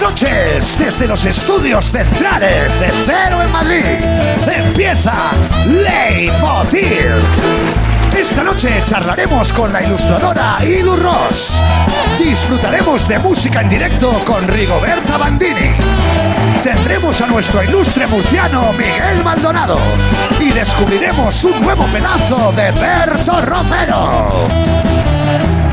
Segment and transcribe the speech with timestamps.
[0.00, 3.84] Noches desde los estudios centrales de Cero en Madrid.
[4.50, 5.12] Empieza
[5.66, 7.22] Leitmotiv.
[8.16, 11.60] Esta noche charlaremos con la ilustradora Ilu Ross.
[12.18, 15.74] Disfrutaremos de música en directo con Rigoberta Bandini.
[16.64, 19.78] Tendremos a nuestro ilustre murciano Miguel Maldonado.
[20.40, 24.48] Y descubriremos un nuevo pedazo de Berto Romero.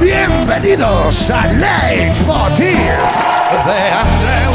[0.01, 4.53] Bienvenidos a Leitmotiv de Andreu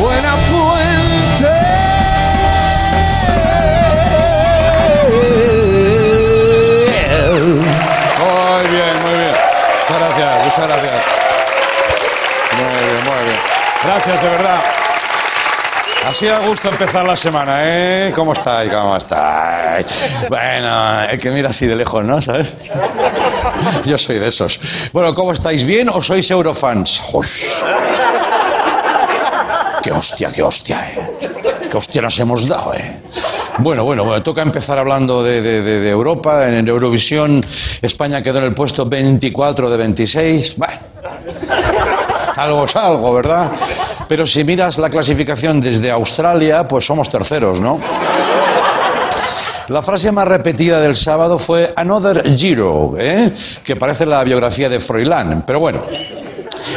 [0.00, 1.52] Buenafuente.
[8.18, 9.34] Muy bien, muy bien.
[9.88, 11.00] Muchas gracias, muchas gracias.
[12.56, 13.40] Muy bien, muy bien.
[13.84, 14.60] Gracias, de verdad.
[16.06, 18.12] Así da gusto empezar la semana, ¿eh?
[18.14, 18.70] ¿Cómo estáis?
[18.70, 19.86] ¿Cómo estáis?
[20.28, 22.20] Bueno, el que mira así de lejos, ¿no?
[22.20, 22.54] ¿Sabes?
[23.84, 24.60] Yo soy de esos.
[24.92, 25.64] Bueno, ¿cómo estáis?
[25.64, 27.00] ¿Bien o sois eurofans?
[27.00, 27.60] ¡Josh!
[29.82, 31.18] ¡Qué hostia, qué hostia, eh!
[31.70, 33.02] ¡Qué hostia nos hemos dado, eh!
[33.58, 36.46] Bueno, bueno, bueno, toca empezar hablando de, de- de- de Europa.
[36.48, 37.40] En Eurovisión,
[37.80, 40.56] España quedó en el puesto 24 de 26.
[40.56, 40.74] Bueno,
[42.36, 43.50] algo es algo, ¿verdad?
[44.12, 47.80] Pero si miras la clasificación desde Australia, pues somos terceros, ¿no?
[49.68, 53.32] La frase más repetida del sábado fue Another Giro, ¿eh?
[53.64, 55.44] que parece la biografía de Froilán.
[55.46, 55.80] Pero bueno,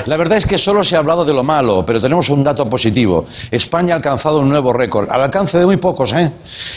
[0.06, 2.70] la verdad es que solo se ha hablado de lo malo, pero tenemos un dato
[2.70, 3.26] positivo.
[3.52, 6.32] España ha alcanzado un nuevo récord, al alcance de muy pocos, ¿eh?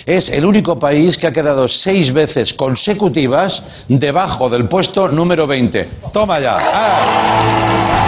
[0.07, 5.89] Es el único país que ha quedado seis veces consecutivas debajo del puesto número 20.
[6.13, 6.59] Toma ya.
[6.61, 8.08] Ah.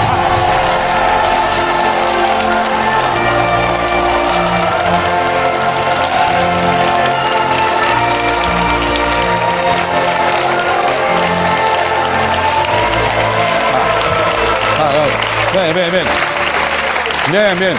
[15.53, 16.07] Bien, bien, bien.
[17.33, 17.77] Bien, bien.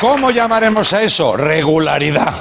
[0.00, 1.36] ¿Cómo llamaremos a eso?
[1.36, 2.32] Regularidad.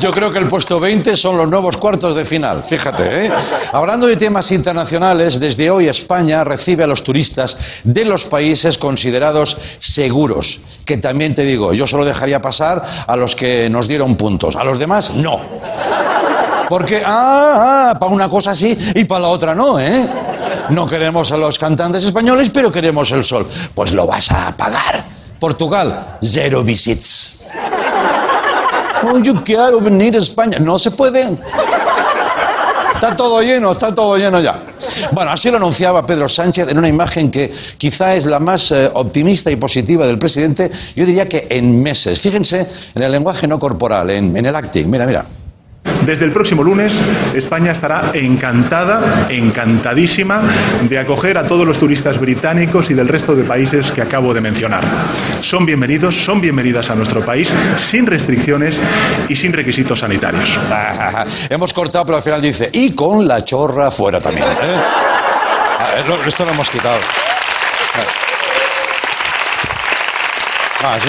[0.00, 3.26] Yo creo que el puesto 20 son los nuevos cuartos de final, fíjate.
[3.26, 3.32] ¿eh?
[3.72, 9.56] Hablando de temas internacionales, desde hoy España recibe a los turistas de los países considerados
[9.80, 14.54] seguros, que también te digo, yo solo dejaría pasar a los que nos dieron puntos,
[14.54, 15.40] a los demás no.
[16.68, 20.06] Porque, ah, ah, para una cosa sí y para la otra no, ¿eh?
[20.70, 23.46] No queremos a los cantantes españoles, pero queremos el sol.
[23.74, 25.04] Pues lo vas a pagar.
[25.38, 27.44] Portugal, cero visits.
[29.44, 30.58] Quiero venir a España.
[30.58, 31.36] No se puede.
[32.94, 34.60] Está todo lleno, está todo lleno ya.
[35.12, 38.90] Bueno, así lo anunciaba Pedro Sánchez en una imagen que quizá es la más eh,
[38.92, 42.20] optimista y positiva del presidente, yo diría que en meses.
[42.20, 44.90] Fíjense en el lenguaje no corporal, en, en el acting.
[44.90, 45.24] Mira, mira.
[46.06, 47.00] Desde el próximo lunes,
[47.34, 50.40] España estará encantada, encantadísima
[50.88, 54.40] de acoger a todos los turistas británicos y del resto de países que acabo de
[54.40, 54.82] mencionar.
[55.40, 58.80] Son bienvenidos, son bienvenidas a nuestro país sin restricciones
[59.28, 60.58] y sin requisitos sanitarios.
[61.50, 64.46] Hemos cortado, pero al final dice, y con la chorra fuera también.
[64.46, 64.80] ¿eh?
[65.80, 66.98] Ah, lo- Esto lo hemos quitado.
[70.82, 71.08] Ah, sí.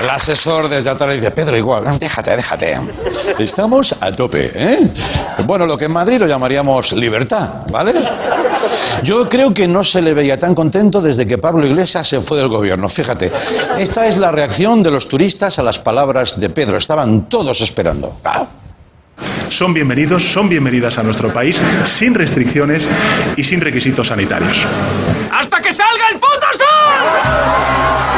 [0.00, 2.78] El asesor desde atrás le dice, Pedro, igual, déjate, déjate.
[3.38, 4.90] Estamos a tope, ¿eh?
[5.44, 7.94] Bueno, lo que en Madrid lo llamaríamos libertad, ¿vale?
[9.04, 12.38] Yo creo que no se le veía tan contento desde que Pablo Iglesias se fue
[12.38, 12.88] del gobierno.
[12.88, 13.30] Fíjate,
[13.78, 16.76] esta es la reacción de los turistas a las palabras de Pedro.
[16.76, 18.16] Estaban todos esperando.
[18.24, 18.46] Ah.
[19.48, 22.88] Son bienvenidos, son bienvenidas a nuestro país sin restricciones
[23.36, 24.66] y sin requisitos sanitarios.
[25.32, 28.13] ¡Hasta que salga el puto sol!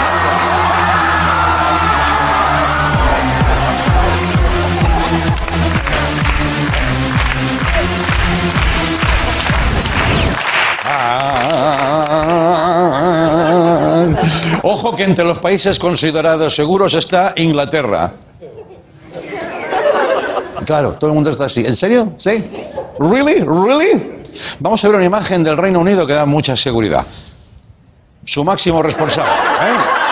[14.63, 18.13] Ojo que entre los países considerados seguros está Inglaterra.
[20.65, 21.65] Claro, todo el mundo está así.
[21.65, 22.13] ¿En serio?
[22.17, 22.45] ¿Sí?
[22.99, 23.45] ¿Really?
[23.45, 24.23] ¿Really?
[24.59, 27.07] Vamos a ver una imagen del Reino Unido que da mucha seguridad.
[28.25, 29.31] Su máximo responsable.
[29.31, 30.06] ¿eh?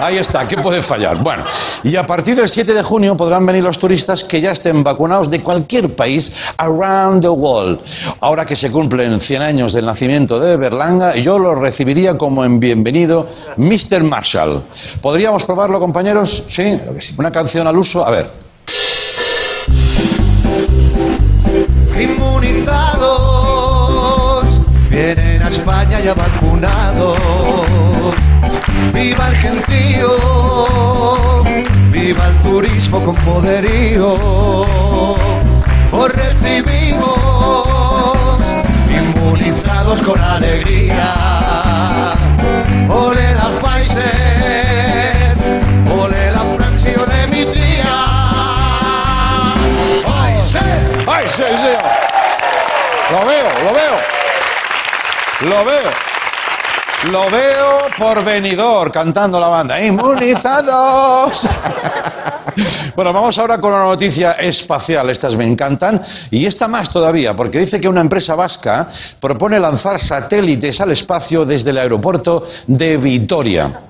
[0.00, 1.16] Ahí está, ¿qué puede fallar?
[1.22, 1.44] Bueno,
[1.82, 5.28] y a partir del 7 de junio podrán venir los turistas que ya estén vacunados
[5.28, 7.80] de cualquier país around the world.
[8.20, 12.60] Ahora que se cumplen 100 años del nacimiento de Berlanga, yo lo recibiría como en
[12.60, 14.04] bienvenido Mr.
[14.04, 14.62] Marshall.
[15.00, 16.44] ¿Podríamos probarlo, compañeros?
[16.48, 16.80] ¿Sí?
[17.16, 18.06] Una canción al uso.
[18.06, 18.30] A ver.
[22.00, 23.24] Inmunizados,
[24.90, 27.67] vienen a España ya vacunados
[28.98, 30.10] viva el gentío,
[31.90, 34.08] viva el turismo con poderío.
[35.92, 37.08] Os recibimos
[39.00, 41.14] inmunizados con alegría.
[42.88, 45.36] Ole la Pfizer,
[46.02, 47.98] ole la Francia, ole mi tía.
[50.06, 50.82] ¡Pfizer!
[51.06, 51.78] ¡Pfizer!
[53.12, 53.96] Lo veo, lo veo.
[55.40, 56.17] Lo veo
[57.98, 59.80] por venidor cantando la banda.
[59.84, 61.48] ¡Inmunizados!
[62.96, 65.08] Bueno, vamos ahora con una noticia espacial.
[65.10, 66.02] Estas me encantan.
[66.32, 68.88] Y esta más todavía, porque dice que una empresa vasca
[69.20, 73.80] propone lanzar satélites al espacio desde el aeropuerto de Vitoria.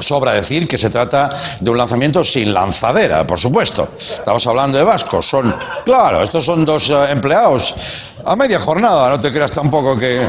[0.00, 1.28] Sobra decir que se trata
[1.60, 3.90] de un lanzamiento sin lanzadera, por supuesto.
[3.98, 5.28] Estamos hablando de vascos.
[5.28, 5.54] Son,
[5.84, 7.74] claro, estos son dos eh, empleados
[8.24, 10.26] a media jornada, no te creas tampoco que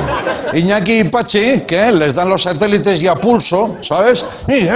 [0.54, 4.26] Iñaki y Pachi, que les dan los satélites y a pulso, ¿sabes?
[4.48, 4.70] Eh,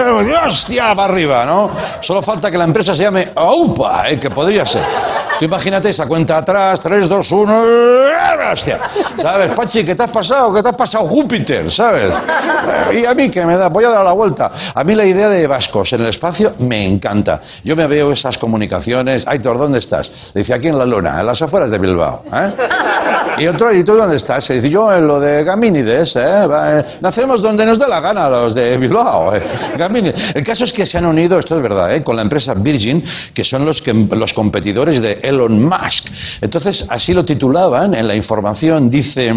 [0.48, 1.69] hostia, para arriba, ¿no?
[2.01, 4.19] Solo falta que la empresa se llame AUPA, ¿eh?
[4.19, 4.83] que podría ser.
[5.39, 7.63] Tú imagínate esa cuenta atrás, 3, 2, 1,
[8.51, 8.80] hostia.
[9.18, 10.54] ¿Sabes, Pachi, qué te has pasado?
[10.54, 11.71] ¿Qué te has pasado Júpiter?
[11.71, 12.12] ¿Sabes?
[12.94, 14.51] Y a mí que me da, voy a dar la vuelta.
[14.75, 17.42] A mí la idea de vascos en el espacio me encanta.
[17.63, 19.27] Yo me veo esas comunicaciones.
[19.27, 20.31] Aitor, ¿dónde estás?
[20.36, 22.24] Dice, aquí en la luna, en las afueras de Bilbao.
[22.31, 22.54] ¿eh?
[23.38, 24.45] Y otro, ¿y tú dónde estás?
[24.45, 26.45] Se dice, yo en lo de Gamínides, ¿eh?
[26.45, 29.35] Eh, Nacemos donde nos dé la gana los de Bilbao.
[29.35, 29.44] ¿eh?
[30.35, 32.03] El caso es que se han unido, esto es verdad, ¿eh?
[32.03, 33.03] con la empresa Virgin,
[33.33, 36.07] que son los, que, los competidores de Elon Musk.
[36.41, 39.33] Entonces, así lo titulaban en la información, dice,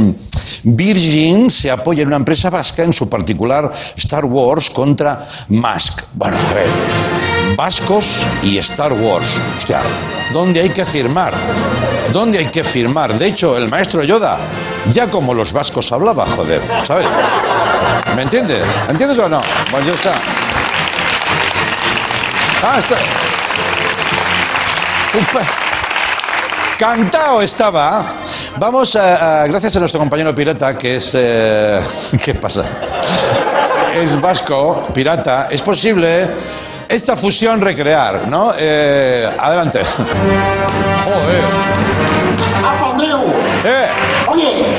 [0.62, 6.02] Virgin se apoya en una empresa vasca, en su particular Star Wars, contra Musk.
[6.14, 6.66] Bueno, a ver,
[7.56, 9.40] vascos y Star Wars.
[9.56, 9.80] Hostia,
[10.32, 11.34] ¿dónde hay que firmar?
[12.12, 13.18] ¿Dónde hay que firmar?
[13.18, 14.38] De hecho, el maestro Yoda,
[14.92, 17.06] ya como los vascos hablaba, joder, ¿sabes?
[18.14, 18.64] ¿Me entiendes?
[18.88, 19.40] ¿Entiendes o no?
[19.70, 20.12] Pues ya está.
[22.62, 22.96] Ah, está.
[25.18, 25.65] Upa.
[26.78, 28.04] Cantao estaba.
[28.58, 31.12] Vamos a, a- gracias a nuestro compañero pirata, que es.
[31.14, 31.80] eh,
[32.24, 32.64] ¿Qué pasa?
[33.94, 35.48] Es vasco, pirata.
[35.50, 36.28] Es posible
[36.88, 38.52] esta fusión recrear, ¿no?
[38.58, 39.80] Eh, adelante.
[41.04, 41.44] Joder.
[43.64, 43.88] Eh,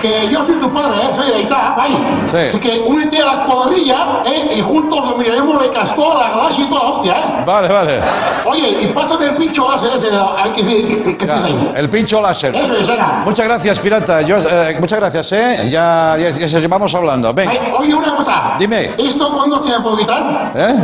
[0.01, 1.09] que yo soy tu padre, ¿eh?
[1.15, 2.23] Soy de Ita, ahí.
[2.27, 2.37] Sí.
[2.37, 4.53] Así que únete a la cuadrilla, ¿eh?
[4.57, 7.43] Y juntos dominaremos el castor, la galaxia y toda la hostia, ¿eh?
[7.45, 7.99] vale, vale.
[8.45, 10.31] Oye, y pásame el pincho láser ese de la...
[10.43, 11.71] Hay que decir, ¿qué, tienes ahí?
[11.75, 12.55] el pincho láser.
[12.55, 13.21] Eso es, era.
[13.25, 14.21] Muchas gracias, pirata.
[14.21, 15.69] Yo, eh, muchas gracias, ¿eh?
[15.69, 17.33] Ya, ya, ya se- vamos hablando.
[17.33, 17.51] Venga.
[17.51, 18.53] Ay, Oye, una cosa.
[18.59, 18.91] Dime.
[18.97, 20.51] ¿Esto cuándo se me puede quitar?
[20.55, 20.75] ¿Eh?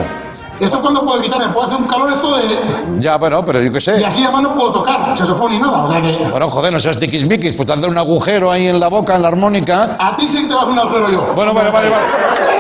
[0.64, 1.40] ¿Esto cuándo puedo quitar?
[1.40, 2.60] Me puede hacer un calor esto de...
[3.00, 4.06] Ya, bueno, pero yo qué Y sé.
[4.06, 6.12] así además no puedo tocar saxofón ni nada, o sea que...
[6.30, 9.22] Bueno, joder, no seas tiquismiquis, pues te hacer un agujero ahí en la boca, en
[9.22, 9.96] la armónica.
[10.00, 11.34] A ti sí que te va a hacer un agujero yo.
[11.36, 12.04] Bueno, vale, vale, vale.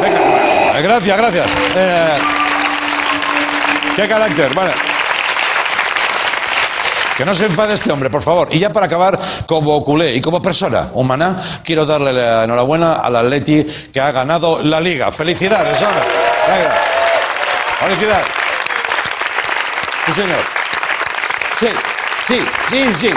[0.01, 0.79] Venga.
[0.79, 1.47] Eh, Gracias, gracias.
[1.75, 2.17] Eh,
[3.95, 4.71] qué carácter, vale.
[7.17, 8.47] Que no se enfade este hombre, por favor.
[8.51, 13.15] Y ya para acabar, como culé y como persona humana, quiero darle la enhorabuena al
[13.15, 13.63] Atleti
[13.93, 15.11] que ha ganado la Liga.
[15.11, 16.01] ¡Felicidades, hombre!
[17.79, 18.25] ¡Felicidades!
[20.05, 20.39] Sí, señor.
[21.59, 21.67] Sí,
[22.25, 22.39] sí,
[22.69, 23.09] sí, sí.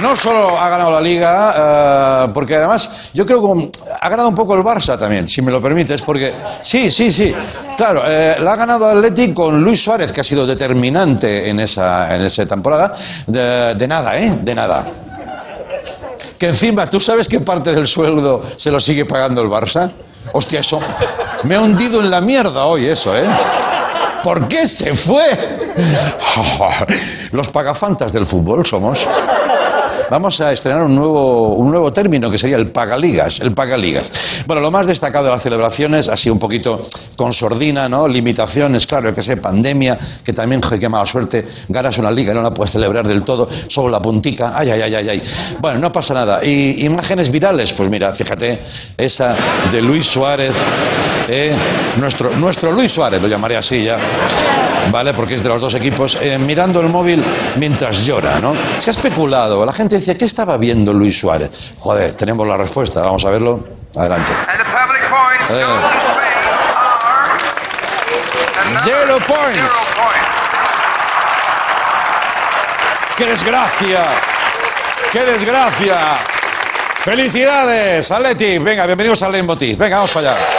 [0.00, 3.70] No solo ha ganado la Liga, eh, porque además yo creo que
[4.00, 6.32] ha ganado un poco el Barça también, si me lo permites, porque
[6.62, 7.34] sí, sí, sí.
[7.76, 12.14] Claro, eh, la ha ganado Atleti con Luis Suárez, que ha sido determinante en esa,
[12.14, 12.94] en esa temporada.
[13.26, 14.38] De, de nada, ¿eh?
[14.40, 14.86] De nada.
[16.38, 19.90] Que encima, ¿tú sabes qué parte del sueldo se lo sigue pagando el Barça?
[20.32, 20.80] Hostia, eso.
[21.42, 23.26] Me ha hundido en la mierda hoy eso, ¿eh?
[24.22, 25.24] ¿Por qué se fue?
[27.32, 29.06] Los pagafantas del fútbol somos.
[30.10, 34.10] Vamos a estrenar un nuevo, un nuevo término que sería el pagaligas, el pagaligas.
[34.46, 36.80] Bueno, lo más destacado de las celebraciones sido un poquito
[37.16, 38.06] con sordina, ¿no?
[38.06, 42.42] Limitaciones, claro, que sé, pandemia, que también, qué mala suerte, ganas una liga y no
[42.42, 45.22] la puedes celebrar del todo, solo la puntica, ay, ay, ay, ay, ay.
[45.60, 46.44] Bueno, no pasa nada.
[46.44, 48.58] Y imágenes virales, pues mira, fíjate,
[48.96, 49.36] esa
[49.72, 50.52] de Luis Suárez,
[51.28, 51.56] eh,
[51.96, 54.67] nuestro, nuestro Luis Suárez, lo llamaré así ya.
[54.90, 55.14] ¿Vale?
[55.14, 57.24] Porque es de los dos equipos, eh, mirando el móvil
[57.56, 58.54] mientras llora, ¿no?
[58.78, 61.72] Se ha especulado, la gente decía, ¿qué estaba viendo Luis Suárez?
[61.78, 63.60] Joder, tenemos la respuesta, vamos a verlo.
[63.96, 64.32] Adelante.
[65.50, 65.64] Eh.
[68.84, 69.60] Zero points.
[73.16, 74.04] ¡Qué desgracia!
[75.10, 75.96] ¡Qué desgracia!
[76.98, 78.58] ¡Felicidades, Atleti!
[78.58, 79.76] Venga, bienvenidos al Leitmotiv.
[79.76, 80.57] Venga, vamos para allá.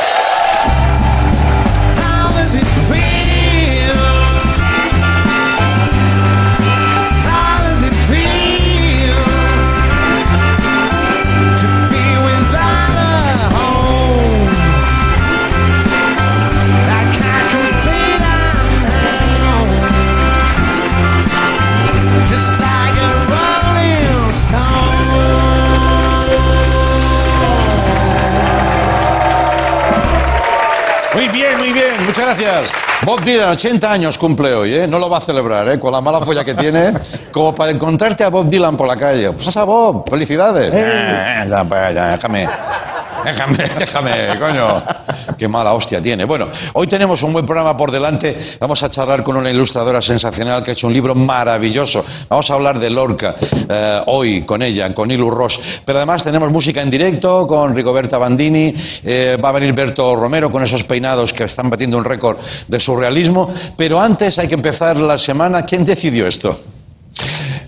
[32.36, 32.72] Gracias.
[33.06, 34.88] Bob Dylan, 80 años cumple hoy, ¿eh?
[34.88, 35.80] No lo va a celebrar, ¿eh?
[35.80, 36.94] Con la mala folla que tiene,
[37.32, 39.32] como para encontrarte a Bob Dylan por la calle.
[39.32, 40.72] Pues a Bob, felicidades.
[40.74, 42.48] Eh, ya, pues, ya, déjame.
[43.30, 44.84] Déjame, déjame, coño.
[45.38, 46.26] Qué mala hostia tiene.
[46.26, 48.38] Bueno, hoy tenemos un buen programa por delante.
[48.60, 52.04] Vamos a charlar con una ilustradora sensacional que ha hecho un libro maravilloso.
[52.28, 53.36] Vamos a hablar de Lorca
[53.70, 55.60] eh, hoy con ella, con Ilu Ross.
[55.86, 58.74] Pero además tenemos música en directo con Rigoberta Bandini.
[59.04, 62.80] eh, va a venir Berto Romero con esos peinados que están batiendo un récord de
[62.80, 63.54] surrealismo.
[63.78, 65.62] Pero antes hay que empezar la semana.
[65.62, 66.58] ¿Quién decidió esto?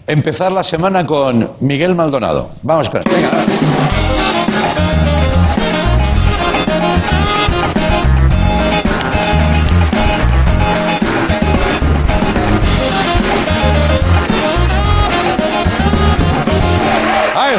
[0.08, 2.50] Empezar la semana con Miguel Maldonado.
[2.63, 3.01] Vamos con.
[3.03, 3.71] Venga.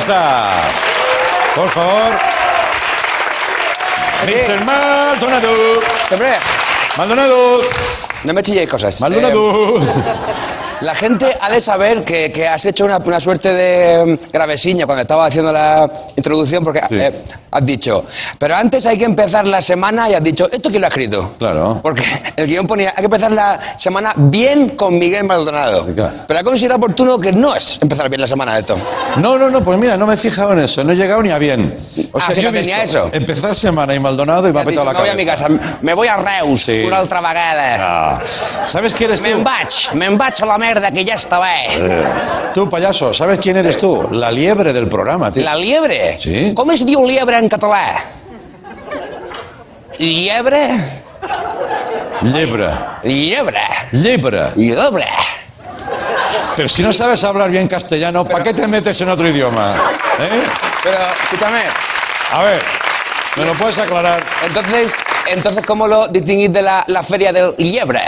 [0.03, 0.51] Está.
[1.55, 2.11] Por favor.
[4.25, 4.65] Mr.
[4.65, 5.81] Maldonado.
[6.11, 6.33] Hombre,
[6.97, 7.61] Maldonado.
[8.25, 9.01] no me chilléis cosas.
[9.01, 9.79] Maldonado.
[9.79, 9.87] Eh,
[10.83, 14.87] la gente ha de saber que, que has hecho una, una suerte de mm, gravesiña
[14.87, 16.97] cuando estaba haciendo la introducción, porque Sí.
[16.97, 17.13] eh,
[17.51, 18.05] has dicho,
[18.39, 21.35] pero antes hay que empezar la semana y has dicho, ¿esto quién lo ha escrito?
[21.39, 21.81] Claro.
[21.83, 22.03] Porque
[22.37, 25.87] el guion ponía, hay que empezar la semana bien con Miguel Maldonado.
[25.95, 26.13] Claro.
[26.27, 28.77] Pero ha considerado oportuno que no es empezar bien la semana de esto.
[29.19, 31.31] No, no, no, pues mira, no me he fijado en eso, no he llegado ni
[31.31, 31.77] a bien.
[32.15, 33.11] O Ah, yo he fíjate, visto ni a eso.
[33.13, 35.25] Empezar semana y Maldonado y me ha Has dicho, petado la me voy a mi
[35.25, 35.49] cabeza.
[35.49, 36.83] casa, me voy a Reus, Sí.
[36.87, 37.77] una altra vegada.
[37.81, 38.21] Ah,
[38.67, 39.29] ¿Sabes quién eres tú?
[39.29, 42.05] Me'n vaig, me'n vaig a la merda que ja està bé.
[42.53, 44.09] Tú, payaso, ¿sabes quién eres tú?
[44.13, 45.43] La liebre del programa, tío.
[45.43, 46.19] La liebre?
[46.21, 46.53] Sí.
[46.55, 47.97] Com es diu liebre en català?
[49.99, 50.69] Liebre?
[52.23, 52.69] Liebre.
[53.05, 53.61] Liebre.
[53.93, 54.43] Liebre.
[54.57, 55.07] Liebre.
[56.57, 59.77] Pero si no sabes hablar bien castellano, ¿para qué te metes en otro idioma?
[60.21, 60.43] ¿Eh?
[60.83, 61.61] Pero, escúchame,
[62.33, 62.63] A ver,
[63.37, 64.25] ¿me lo puedes aclarar?
[64.45, 64.95] entonces,
[65.27, 68.01] entonces ¿cómo lo distinguís de la, la feria del liebre?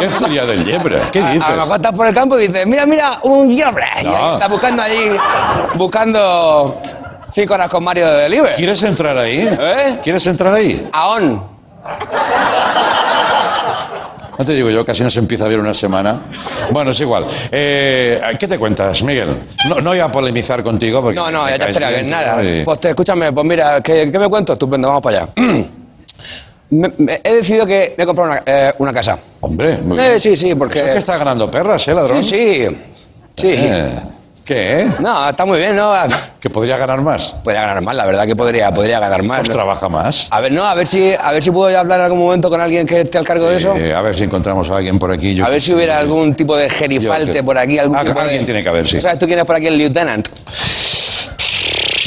[0.00, 1.00] ¿Qué sería del liebre?
[1.12, 1.76] ¿Qué A, a lo mejor dices?
[1.76, 3.86] estás por el campo y dices, mira, mira, un liebre.
[4.04, 4.34] No.
[4.34, 5.10] estás buscando allí,
[5.74, 6.80] buscando
[7.32, 8.54] cinco horas con Mario de Liebre.
[8.54, 9.38] ¿Quieres entrar ahí?
[9.60, 9.98] ¿Eh?
[10.02, 10.88] ¿Quieres entrar ahí?
[10.92, 11.42] Aón.
[14.38, 16.20] No te digo yo, casi no se empieza a ver una semana.
[16.70, 17.26] Bueno, es igual.
[17.50, 19.30] Eh, ¿Qué te cuentas, Miguel?
[19.68, 21.16] No, no voy a polemizar contigo porque...
[21.16, 22.42] No, no, ya te estaría bien, nada.
[22.44, 24.52] y- Pues te, escúchame, pues mira, ¿qué, qué me cuento?
[24.52, 25.28] Estupendo, vamos para allá.
[26.70, 29.18] Me- me- he decidido que me he comprado una, eh, una casa.
[29.40, 30.20] Hombre, muy Eh, bien.
[30.20, 32.22] sí, sí, porque- Eso es que está ganando perras, ¿eh, ladrón?
[32.22, 32.66] Sí,
[33.34, 33.56] sí.
[33.56, 33.68] Sí.
[34.48, 34.80] ¿Qué?
[34.80, 34.88] eh?
[35.00, 35.92] No, está muy bien, ¿no?
[36.40, 37.32] ¿Que podría ganar más?
[37.44, 39.40] Podría ganar más, la verdad que podría, podría ganar más.
[39.40, 39.58] Pues no sé.
[39.58, 40.26] trabaja más.
[40.30, 42.58] A ver, no, a ver si, a ver si puedo hablar en algún momento con
[42.58, 43.76] alguien que esté al cargo de eso.
[43.76, 45.34] Eh, a ver si encontramos a alguien por aquí.
[45.34, 47.78] yo a ver si hubiera algún tipo de gerifalte por aquí.
[47.78, 49.00] Algún Ah, tipo de- alguien tiene que haber, sí.
[49.02, 50.26] ¿Sabes tú quién es por aquí el lieutenant?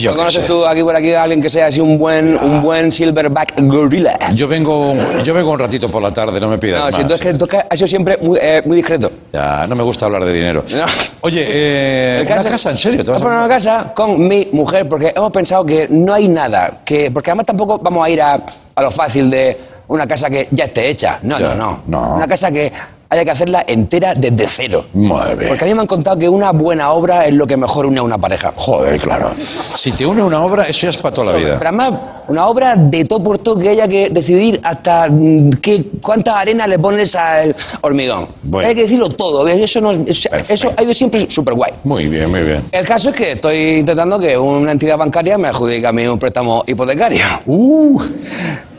[0.02, 0.48] Yo ¿No qué conoces sé.
[0.48, 4.18] tú aquí por aquí a alguien que sea así un buen, un buen silverback gorilla?
[4.34, 4.94] Yo vengo,
[5.24, 6.96] yo vengo un ratito por la tarde, no me pidas No, más.
[6.96, 9.12] si tú es que tú has sido siempre muy, eh, muy discreto.
[9.32, 10.64] Ya, no me gusta hablar de dinero.
[10.70, 10.86] No.
[11.22, 13.04] Oye, eh, una casa, ¿en serio?
[13.04, 16.28] ¿Te vas a poner una casa con mi mujer porque hemos pensado que no hay
[16.28, 18.40] nada que porque además tampoco vamos a ir a,
[18.76, 21.20] a lo fácil de una casa que ya esté hecha.
[21.24, 22.16] No, Ya, no, no, no.
[22.16, 22.72] Una casa que
[23.12, 24.86] haya que hacerla entera desde cero.
[24.94, 25.48] Madre mía.
[25.50, 28.00] Porque a mí me han contado que una buena obra es lo que mejor une
[28.00, 28.54] a una pareja.
[28.56, 29.32] Joder, claro.
[29.76, 31.56] Si te une una obra, eso ya es para toda la vida.
[31.60, 32.00] Pero además,
[32.30, 36.66] una obra de todo por todo que haya que decidir hasta mm, qué, cuánta arena
[36.68, 38.28] le pones al hormigón.
[38.44, 38.70] Bueno.
[38.70, 39.46] Hay que decirlo todo.
[39.46, 41.74] Eso, no, es- eso ha ido siempre súper guay.
[41.84, 42.64] Muy bien, muy bien.
[42.72, 46.18] El caso es que estoy intentando que una entidad bancaria me adjudique a mí un
[46.18, 47.26] préstamo hipotecario.
[47.46, 48.02] Uh,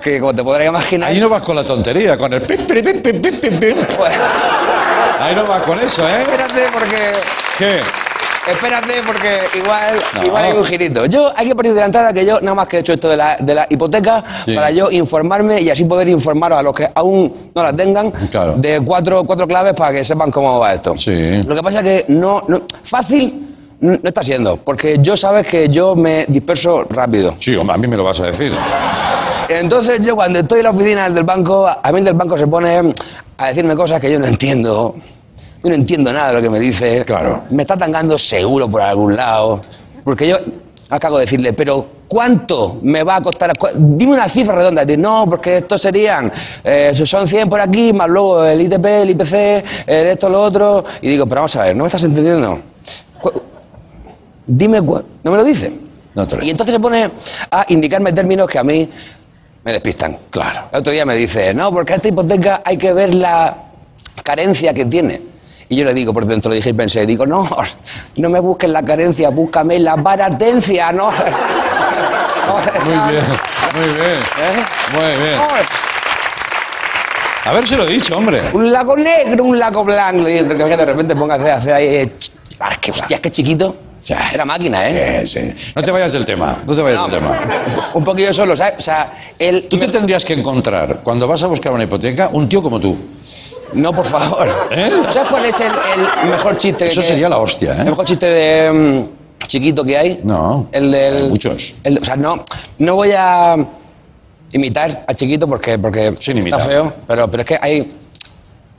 [0.03, 1.11] Que como te podrás imaginar.
[1.11, 3.77] ahí no vas con la tontería, con el pim, pim, pim, pim, pim, pim, pim.
[3.97, 4.13] pues,
[5.21, 6.23] Ahí no vas con eso, ¿eh?
[6.23, 7.13] espérate porque.
[7.59, 7.81] ¿Qué?
[8.51, 10.25] Espérate porque igual, No.
[10.27, 11.07] igual hay un girito.
[11.07, 13.09] Yo hay que partir de la entrada que yo nada más que he hecho esto
[13.09, 14.53] de la, de la hipoteca Sí.
[14.55, 18.55] para yo informarme y así poder informar a los que aún no la tengan Claro.
[18.57, 20.99] de cuatro, cuatro claves para que sepan cómo va esto.
[20.99, 21.45] Sí.
[21.45, 23.52] Lo que pasa es que no, no- fácil
[23.83, 27.35] no está siendo, porque yo sabes que yo me disperso rápido.
[27.39, 28.53] Sí, hombre, a mí me lo vas a decir.
[29.49, 32.95] Entonces yo cuando estoy en la oficina del banco, a mí del banco se pone
[33.39, 34.95] a decirme cosas que yo no entiendo.
[35.63, 37.05] Yo no entiendo nada de lo que me dice.
[37.05, 37.43] Claro.
[37.51, 39.61] Me está tangando seguro por algún lado.
[40.05, 40.37] Porque yo
[40.89, 43.57] acabo de decirle, pero ¿cuánto me va a costar?
[43.57, 44.85] ¿Cu- Dime una cifra redonda.
[44.85, 46.33] Dice, no, porque estos serían,
[46.65, 49.35] eh, son 100 por aquí, más luego el ITP, el IPC,
[49.87, 50.85] el esto, lo otro.
[51.01, 52.59] Y digo, pero vamos a ver, ¿no me estás entendiendo?
[54.47, 55.73] Dime, cua- ¿no me lo dice?
[56.15, 57.11] No te lo- Y entonces se pone
[57.51, 58.89] a indicarme términos que a mí
[59.65, 60.17] me despistan.
[60.31, 60.65] Claro.
[60.73, 63.57] El otro día me dice, no, porque a esta hipoteca hay que ver la
[64.23, 65.23] carencia que tiene.
[65.69, 67.49] Y yo le digo por dentro, dije y pensé, digo, no,
[68.17, 71.11] no me busques la carencia, búscame la baratencia, ¿no?
[72.85, 73.25] Muy bien,
[73.75, 74.19] muy bien.
[74.41, 74.65] ¿Eh?
[74.93, 75.39] Muy bien.
[77.45, 78.43] A ver si lo he dicho, hombre.
[78.53, 80.29] Un lago negro, un lago blanco.
[80.29, 81.87] Y de repente ponga a hacer, ahí.
[81.87, 82.13] eh,
[82.61, 83.75] ah, qué, hostia, qué chiquito.
[84.33, 85.23] Era máquina, ¿eh?
[85.27, 85.73] Sí, sí.
[85.77, 87.91] No te vayas del tema, no te vayas No, del tema.
[87.95, 88.75] un poquillo solo, ¿sabes?
[88.79, 89.67] O sea, él...
[89.71, 92.97] Tú te tendrías que encontrar, cuando vas a buscar una hipoteca, un tío como tú.
[93.75, 94.49] No, por favor.
[94.71, 94.91] ¿Eh?
[95.11, 95.73] ¿Sabes cuál es el,
[96.25, 96.87] el mejor chiste?
[96.87, 97.91] Eso que- sería la hostia, El ¿eh?
[97.91, 100.21] mejor chiste de mm, chiquito que hay.
[100.25, 101.17] No, El del.
[101.17, 101.75] hay muchos.
[101.85, 102.45] el- o sea, no,
[102.79, 103.57] no voy a
[104.53, 107.89] imitar a chiquito porque, porque Sin está feo, pero, pero es que hay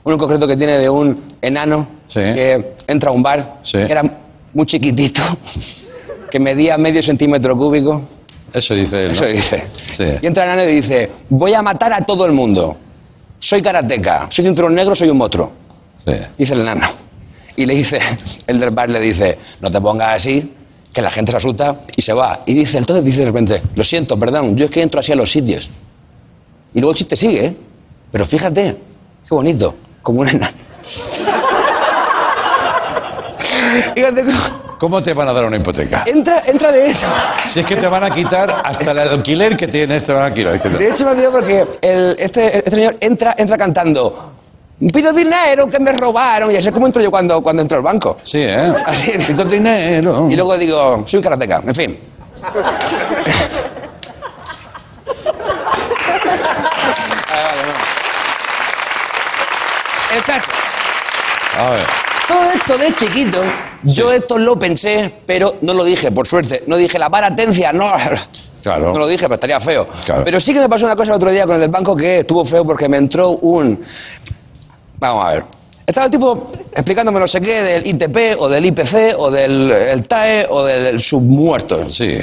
[0.04, 2.20] uno concreto que tiene de un enano Sí.
[2.20, 3.78] que entra a un bar, Sí.
[3.78, 4.02] que era
[4.54, 5.22] muy chiquitito,
[6.30, 8.02] que medía medio centímetro cúbico.
[8.52, 9.08] Eso dice él.
[9.08, 9.12] ¿no?
[9.12, 9.66] Eso dice.
[9.92, 10.04] Sí.
[10.22, 12.76] Y entra el enano y dice: Voy a matar a todo el mundo.
[13.38, 15.52] Soy karateca, soy cinturón negro, soy un monstruo.
[16.04, 16.12] Sí.
[16.38, 16.86] Dice el enano.
[17.56, 17.98] Y le dice,
[18.46, 20.52] el del bar le dice, no te pongas así,
[20.92, 22.40] que la gente se asusta y se va.
[22.46, 25.16] Y dice, entonces dice de repente, lo siento, perdón, yo es que entro así a
[25.16, 25.70] los sitios.
[26.74, 27.56] Y luego el chiste sigue, ¿eh?
[28.10, 28.76] Pero fíjate,
[29.28, 30.56] qué bonito, como un enano.
[33.94, 36.02] Fíjate, cómo- ¿Cómo te van a dar una hipoteca?
[36.06, 37.06] entra, entra de hecho.
[37.42, 40.34] Si es que te van a quitar hasta el alquiler que tienes, te van a
[40.34, 40.58] quitar.
[40.60, 44.32] De hecho me olvidó porque el- este, este señor entra, entra cantando,
[44.92, 46.50] pido dinero que me robaron.
[46.50, 48.16] Y así es como entro yo cuando, cuando entro al banco.
[48.22, 48.74] Sí, ¿eh?
[48.84, 49.12] Así.
[49.12, 50.28] Quito dinero.
[50.30, 51.98] Y luego digo, soy karateca, en fin.
[60.14, 60.50] El caso,
[61.58, 62.03] A ver.
[62.26, 63.38] Todo esto de chiquito,
[63.82, 66.64] yo esto lo pensé, pero no lo dije, por suerte.
[66.66, 67.92] No dije la paratencia, no.
[68.62, 68.92] Claro.
[68.92, 69.86] No lo dije, pero estaría feo.
[70.06, 70.24] Claro.
[70.24, 72.20] Pero sí que me pasó una cosa el otro día con el del banco que
[72.20, 73.78] estuvo feo porque me entró un.
[74.98, 75.44] Vamos a ver.
[75.86, 80.06] Estaba el tipo explicándome no sé qué del ITP o del IPC o del el
[80.06, 81.88] TAE o del submuerto.
[81.90, 82.18] Sí.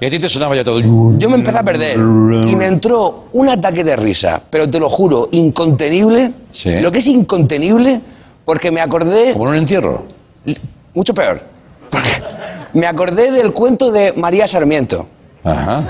[0.00, 0.80] Y a ti te sonaba ya todo.
[1.16, 4.90] Yo me empecé a perder y me entró un ataque de risa, pero te lo
[4.90, 6.32] juro, incontenible.
[6.50, 6.80] Sí.
[6.80, 8.00] Lo que es incontenible,
[8.48, 9.34] porque me acordé.
[9.34, 10.04] Como en un entierro.
[10.94, 11.42] Mucho peor.
[11.90, 12.08] Porque
[12.72, 15.06] me acordé del cuento de María Sarmiento,
[15.44, 15.84] Ajá.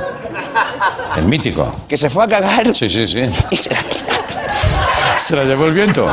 [1.17, 1.71] El mítico.
[1.89, 3.21] que se fue a cagar Sí, sí, sí.
[3.53, 3.85] y se la-
[5.21, 6.09] Se la llevó el viento.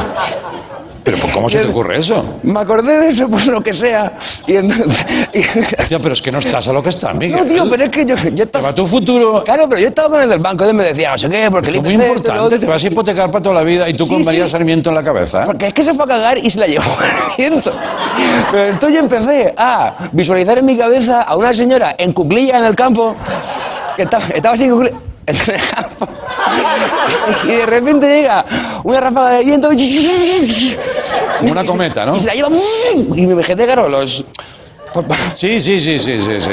[1.06, 2.40] Pero ¿por ¿cómo se te ocurre eso?
[2.42, 4.14] Me acordé de eso por lo que sea.
[4.48, 5.42] Y entonces- y-
[5.80, 7.38] Hostia, pero es que no estás a lo que estás, Miguel.
[7.38, 8.70] No, tío, pero es que yo, yo Te estaba.
[8.70, 9.44] va tu futuro.
[9.44, 11.70] Claro, pero yo estaba con el del banco, él me decía, no sé qué, porque
[11.70, 13.94] el Es muy IPC, y importante, te vas a hipotecar para toda la vida y
[13.94, 14.50] tú Sí, con María sí.
[14.52, 15.46] Sarmiento en la cabeza.
[15.46, 16.86] Porque es que se fue a cagar y se la llevó
[17.38, 17.72] viento.
[18.52, 22.66] Pero entonces yo empecé a visualizar en mi cabeza a una señora en cuclilla en
[22.66, 23.16] el campo,
[23.96, 24.96] que estaba, estaba sin cuclilla
[25.28, 26.08] en el campo.
[27.46, 28.46] Y de repente llega
[28.84, 29.70] una ráfaga de viento.
[31.46, 32.16] Como una cometa, ¿no?
[32.16, 32.50] Y se la lleva.
[33.16, 34.26] Y me claro, los.
[35.34, 36.52] Sí, sí, sí, sí, sí, sí.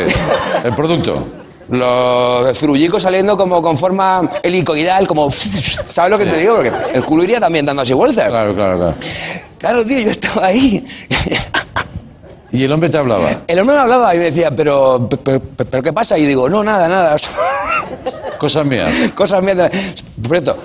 [0.64, 1.26] El producto.
[1.68, 5.30] Los zurullicos saliendo como con forma helicoidal, como.
[5.30, 6.56] ¿Sabes lo que te digo?
[6.56, 8.28] Porque el culo iría también dando así vueltas.
[8.28, 8.94] Claro, claro, claro.
[9.58, 10.84] Claro, tío, yo estaba ahí.
[12.50, 13.30] Y el hombre te hablaba.
[13.46, 16.18] El hombre me hablaba y me decía, pero, pero, pero ¿qué pasa?
[16.18, 17.16] Y digo, no, nada, nada.
[18.42, 18.90] Cosas mías.
[19.14, 19.70] Cosas mías.
[20.20, 20.56] Por cierto,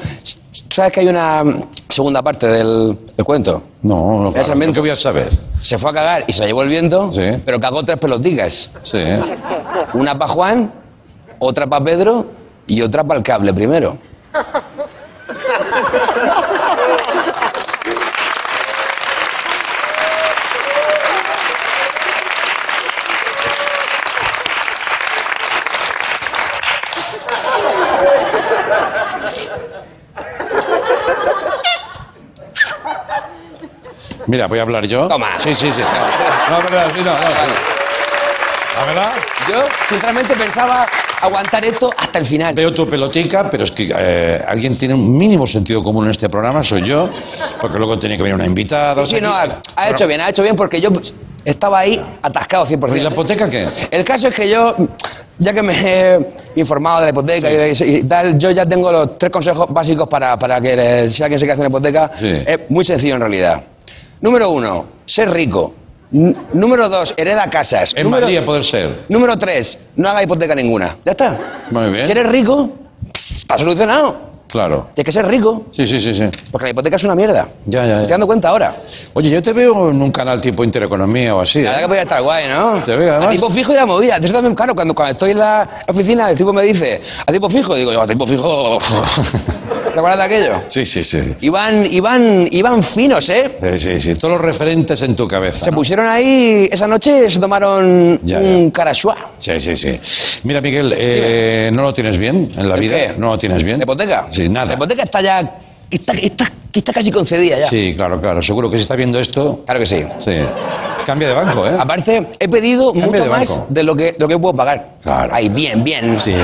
[0.68, 1.44] ¿sabes que hay una
[1.88, 3.62] segunda parte del, del cuento?
[3.84, 4.56] No, no, Esa claro.
[4.56, 5.30] mente- ¿Qué voy a saber?
[5.62, 7.22] Se fue a cagar y se la llevó el viento, Sí.
[7.46, 8.72] pero cagó tres peloticas.
[8.82, 8.98] Sí.
[9.94, 10.74] Una para Juan,
[11.38, 12.26] otra para Pedro
[12.66, 13.96] y otra para el cable primero.
[34.28, 35.08] Mira, voy a hablar yo.
[35.08, 35.40] Toma.
[35.40, 35.82] Sí, sí, sí.
[35.82, 37.54] No, verdad, sí, no, no, sí.
[38.76, 39.12] La verdad,
[39.50, 39.56] Yo,
[39.90, 40.86] sinceramente, pensaba
[41.22, 42.54] aguantar esto hasta el final.
[42.54, 46.30] veo tu pelotica, pero es que eh, alguien tiene un mínimo sentido común en este
[46.30, 47.10] programa, soy yo,
[47.60, 49.02] porque luego tenía que venir una invitada.
[49.02, 51.12] o Sí, no, ha, ha hecho bien, ha hecho bien porque yo pues,
[51.44, 52.98] estaba ahí atascado 100%.
[52.98, 53.68] ¿Y la hipoteca qué?
[53.90, 54.76] El caso es que yo,
[55.40, 56.20] ya que me he
[56.56, 60.38] informado de la hipoteca y, y tal, yo ya tengo los tres consejos básicos para,
[60.38, 62.12] para que sea quien se que hace una hipoteca.
[62.20, 62.44] Sí.
[62.46, 63.63] Es muy sencillo en realidad.
[64.22, 65.74] Número uno, ser rico.
[66.12, 67.94] N- número dos, hereda casas.
[67.96, 69.04] En número, Madrid, a poder ser.
[69.10, 70.96] número tres, no haga hipoteca ninguna.
[71.06, 71.38] Ya está.
[71.70, 72.06] Muy bien.
[72.06, 72.70] Si eres rico,
[73.14, 74.28] pss, está solucionado.
[74.48, 74.88] Claro.
[74.96, 76.24] Tienes que ser rico, Sí, sí, sí, sí.
[76.54, 77.50] porque la hipoteca es una mierda.
[77.66, 78.78] Ya, ya, estoy dando cuenta ahora.
[79.14, 81.60] Oye, yo te veo en un canal tipo Intereconomía o así.
[81.64, 81.84] La verdad ¿eh?
[81.84, 82.82] que podría estar guay, ¿no?
[82.82, 83.28] Te veo, además.
[83.28, 84.16] A tipo fijo y la movida.
[84.16, 87.50] Eso también, claro, cuando, cuando estoy en la oficina, el tipo me dice, a tipo
[87.50, 88.78] fijo, digo yo, a tipo fijo.
[89.98, 90.62] ¿Te acuerdas de aquello?
[90.68, 91.36] Sí, sí, sí.
[91.42, 93.58] Iban, iban, iban finos, ¿eh?
[93.60, 94.14] Sí, sí, sí.
[94.14, 95.66] Todos los referentes en tu cabeza.
[95.66, 95.78] Se ¿no?
[95.78, 99.32] pusieron ahí, esa noche se tomaron Ya, un carachua.
[99.40, 100.00] Sí, sí, sí.
[100.44, 102.96] Mira, Miguel, eh, ¿no lo tienes bien en la ¿El vida?
[102.96, 103.14] qué?
[103.18, 103.80] ¿No lo tienes bien?
[103.80, 104.28] ¿La hipoteca?
[104.30, 104.68] Sí, nada.
[104.68, 105.52] La hipoteca está ya,
[105.90, 107.68] está, está, está casi concedida ya.
[107.68, 108.40] Sí, claro, claro.
[108.44, 109.64] Seguro que si está viendo esto...
[109.66, 110.04] Claro que sí.
[110.20, 110.34] Sí.
[111.08, 111.72] Cambia de banco, ¿eh?
[111.80, 114.88] Aparte, he pedido Cambia mucho de más de lo que, de lo que puedo pagar.
[115.02, 115.34] Claro.
[115.34, 116.20] Ahí, bien, bien.
[116.20, 116.36] Sí.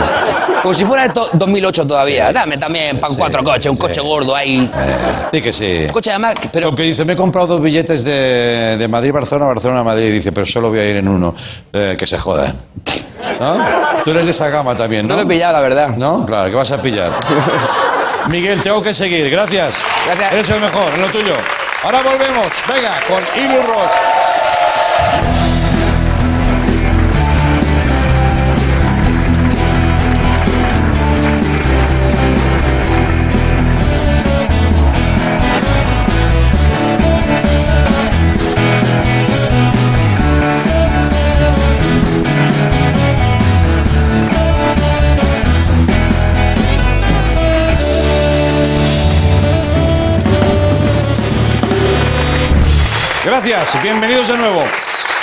[0.61, 2.29] Como si fuera esto 2008 todavía.
[2.29, 2.33] Sí.
[2.33, 4.71] Dame también para Sí, cuatro coches, un coche gordo ahí.
[5.33, 5.87] Sí que sí.
[5.91, 10.13] Coche además, pero Lo que dice, me he comprado dos billetes de, de Madrid-Barcelona, Barcelona-Madrid.
[10.13, 11.35] Dice, pero solo voy a ir en uno.
[11.73, 12.55] Eh, que se jodan.
[13.41, 13.57] ¿No?
[14.05, 15.15] Tú eres de esa gama también, ¿no?
[15.17, 15.89] no lo he pillado, la verdad.
[15.97, 16.25] ¿No?
[16.25, 17.11] Claro, que vas a pillar.
[18.29, 19.29] Miguel, tengo que seguir.
[19.29, 19.83] Gracias.
[20.05, 20.31] Gracias.
[20.31, 21.33] Eres el mejor, en lo tuyo.
[21.83, 22.47] Ahora volvemos.
[22.73, 24.22] Venga, con Ilu Ross.
[53.33, 54.63] Gracias, bienvenidos de nuevo.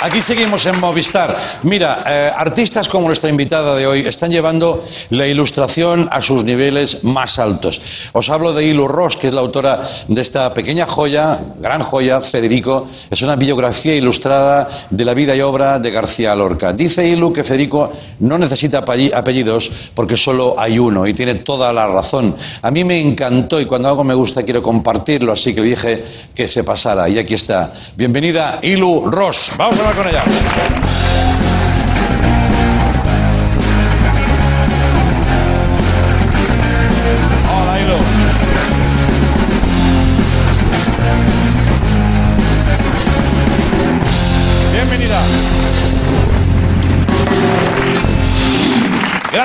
[0.03, 1.37] Aquí seguimos en Movistar.
[1.61, 7.03] Mira, eh, artistas como nuestra invitada de hoy están llevando la ilustración a sus niveles
[7.03, 7.79] más altos.
[8.11, 12.19] Os hablo de Ilu Ross, que es la autora de esta pequeña joya, gran joya,
[12.19, 12.87] Federico.
[13.11, 16.73] Es una biografía ilustrada de la vida y obra de García Lorca.
[16.73, 21.71] Dice Ilu que Federico no necesita apelli- apellidos porque solo hay uno y tiene toda
[21.71, 22.35] la razón.
[22.63, 26.03] A mí me encantó y cuando algo me gusta quiero compartirlo, así que le dije
[26.33, 27.07] que se pasara.
[27.07, 27.71] Y aquí está.
[27.95, 29.51] Bienvenida, Ilu Ross.
[29.57, 31.50] Vamos hablar con ella.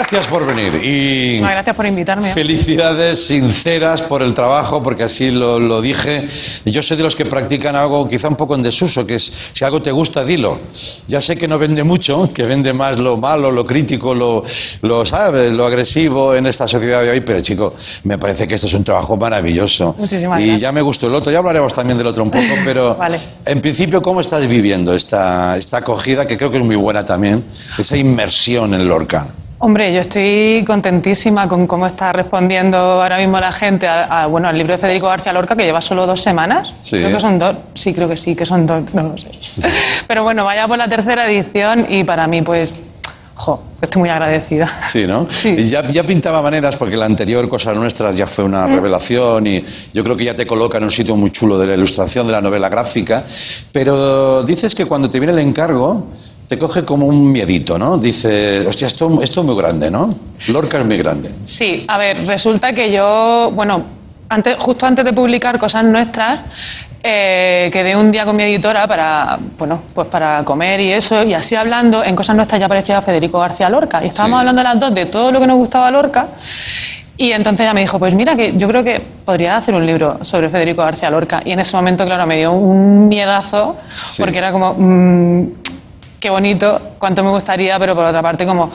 [0.09, 2.29] Gracias por venir y No, gracias por invitarme.
[2.33, 6.29] felicidades sinceras por el trabajo, porque así lo, lo dije.
[6.65, 9.65] Yo soy de los que practican algo quizá un poco en desuso, que es si
[9.65, 10.61] algo te gusta, dilo.
[11.09, 14.45] Ya sé que no vende mucho, que vende más lo malo, lo crítico, lo,
[14.83, 15.53] lo ¿sabes?
[15.53, 18.85] lo agresivo en esta sociedad de hoy, pero chico, me parece que esto es un
[18.85, 19.97] trabajo maravilloso.
[19.99, 20.61] Muchísimas y gracias.
[20.61, 23.19] ya me gustó el otro, ya hablaremos también del otro un poco, pero Vale.
[23.45, 27.43] en principio, ¿cómo estás viviendo esta, esta acogida, que creo que es muy buena también,
[27.77, 29.27] esa inmersión en Lorca?
[29.59, 34.49] Hombre, yo estoy contentísima con cómo está respondiendo ahora mismo la gente a- a- bueno,
[34.49, 36.75] al libro de Federico García Lorca, que lleva solo dos semanas.
[36.83, 36.99] Sí.
[36.99, 37.57] Creo que son dos.
[37.73, 38.93] Sí, creo que sí, que son dos.
[38.93, 39.29] No lo sé.
[40.07, 42.75] Pero bueno, vaya por la tercera edición y para mí, pues,
[43.35, 44.71] jo, estoy muy agradecida.
[44.91, 45.27] Sí, ¿no?
[45.31, 45.55] Sí.
[45.59, 49.65] Y ya, ya pintaba maneras porque la anterior Cosas Nuestras ya fue una revelación y
[49.95, 52.33] yo creo que ya te coloca en un sitio muy chulo de la ilustración, de
[52.35, 53.25] la novela gráfica.
[53.73, 56.09] Pero dices que cuando te viene el encargo
[56.49, 57.99] te coge como un miedito, ¿no?
[57.99, 60.09] Dice, hostia, esto, esto es muy grande, ¿no?
[60.49, 61.31] Lorca es muy grande.
[61.43, 63.83] Sí, a ver, resulta que yo, bueno,
[64.29, 66.41] antes, justo antes de publicar Cosas Nuestras,
[67.03, 71.35] eh, quedé un día con mi editora para, bueno, pues para comer y eso, y
[71.35, 74.41] así hablando, en Cosas Nuestras ya aparecía Federico García Lorca, y estábamos Sí.
[74.41, 76.29] hablando las dos de todo lo que nos gustaba Lorca,
[77.17, 80.19] y entonces ella me dijo, pues mira, que yo creo que podría hacer un libro
[80.23, 83.77] sobre Federico García Lorca, y en ese momento, claro, me dio un miedazo,
[84.09, 84.23] Sí.
[84.23, 85.47] porque era como, mm,
[86.21, 88.71] qué bonito, cuánto me gustaría, pero por otra parte como...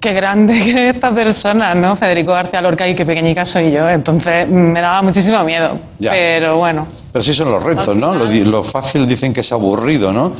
[0.00, 1.96] Qué grande que es esta persona, ¿no?
[1.96, 3.88] Federico García Lorca y qué pequeñica soy yo.
[3.88, 5.78] Entonces mm, me daba muchísimo miedo.
[5.98, 6.12] Ya.
[6.12, 6.86] Pero bueno.
[7.12, 8.14] Pero sí son los retos, ¿no?
[8.14, 10.32] Lo, fácil dicen que es aburrido, ¿no?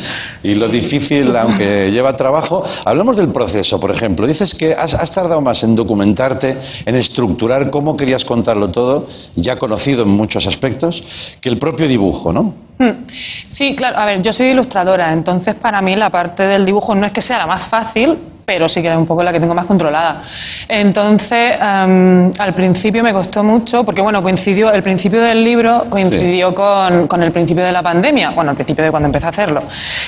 [0.42, 2.62] Y lo difícil, aunque lleva trabajo.
[2.84, 4.26] Hablamos del proceso, por ejemplo.
[4.26, 9.58] Dices que has, has tardado más en documentarte, en estructurar cómo querías contarlo todo, ya
[9.58, 11.02] conocido en muchos aspectos,
[11.40, 12.54] que el propio dibujo, ¿no?
[12.78, 13.04] Hmm.
[13.46, 13.98] Sí, claro.
[13.98, 17.22] A ver, yo soy ilustradora, entonces para mí la parte del dibujo no es que
[17.22, 18.18] sea la más fácil,
[18.48, 20.22] pero sí que es un poco la que tengo más controlada.
[20.66, 26.54] Entonces, em, al principio me costó mucho, porque bueno, coincidió, el principio del libro coincidió
[26.54, 29.60] con, con el principio de la pandemia, bueno, el principio de cuando empecé a hacerlo.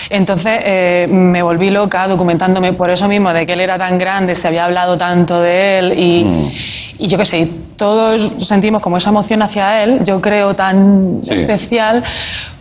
[0.08, 4.34] Entonces, eh, me volví loca documentándome por eso mismo, de que él era tan grande,
[4.34, 9.10] se había hablado tanto de él y, y yo qué sé, todos sentimos como esa
[9.10, 11.34] emoción hacia él, yo creo tan Sí.
[11.34, 12.02] especial,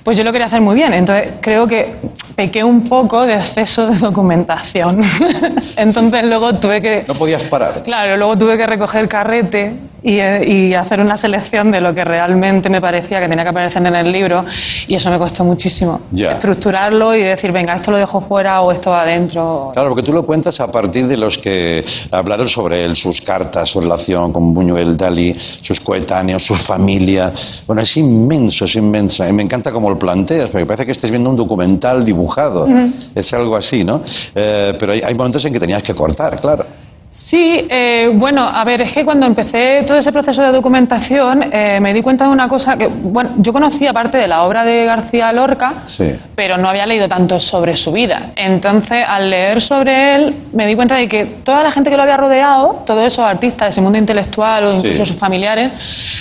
[0.04, 0.94] pues yo lo quería hacer muy bien.
[0.94, 1.94] Entonces creo que
[2.36, 5.02] pequé un poco de exceso de documentación.
[5.78, 7.06] Entonces luego tuve que...
[7.08, 7.84] No podías parar.
[7.84, 12.06] Claro, luego tuve que recoger carrete y, eh, y hacer una selección de lo que
[12.06, 14.46] realmente me parecía que tenía que aparecer en el libro
[14.88, 16.02] y eso me costó muchísimo.
[16.12, 16.32] Ya.
[16.32, 19.72] Estructurarlo y decir, venga, esto lo dejo fuera o esto va adentro.
[19.74, 23.70] Claro, porque tú lo cuentas a partir de los que hablaron sobre él, sus cartas,
[23.70, 27.32] su relación con Buñuel, Dalí, sus coetáneos, su familia.
[27.68, 29.28] Bueno, es inmenso, es inmensa.
[29.28, 32.68] Y me encanta cómo lo planteas, porque parece que estés viendo un documental dibujado.
[33.16, 34.02] Es algo así, ¿no?
[34.36, 36.66] Eh, pero hay, hay momentos en que tenías que cortar, claro.
[37.12, 41.80] Sí, eh, bueno, a ver, es que cuando empecé todo ese proceso de documentación eh,
[41.82, 44.86] me di cuenta de una cosa que, bueno, yo conocía parte de la obra de
[44.86, 46.12] García Lorca, Sí.
[46.36, 48.34] pero no había leído tanto sobre su vida.
[48.36, 52.04] Entonces, al leer sobre él, me di cuenta de que toda la gente que lo
[52.04, 55.12] había rodeado, todos esos artistas de ese mundo intelectual o incluso Sí.
[55.12, 55.72] sus familiares,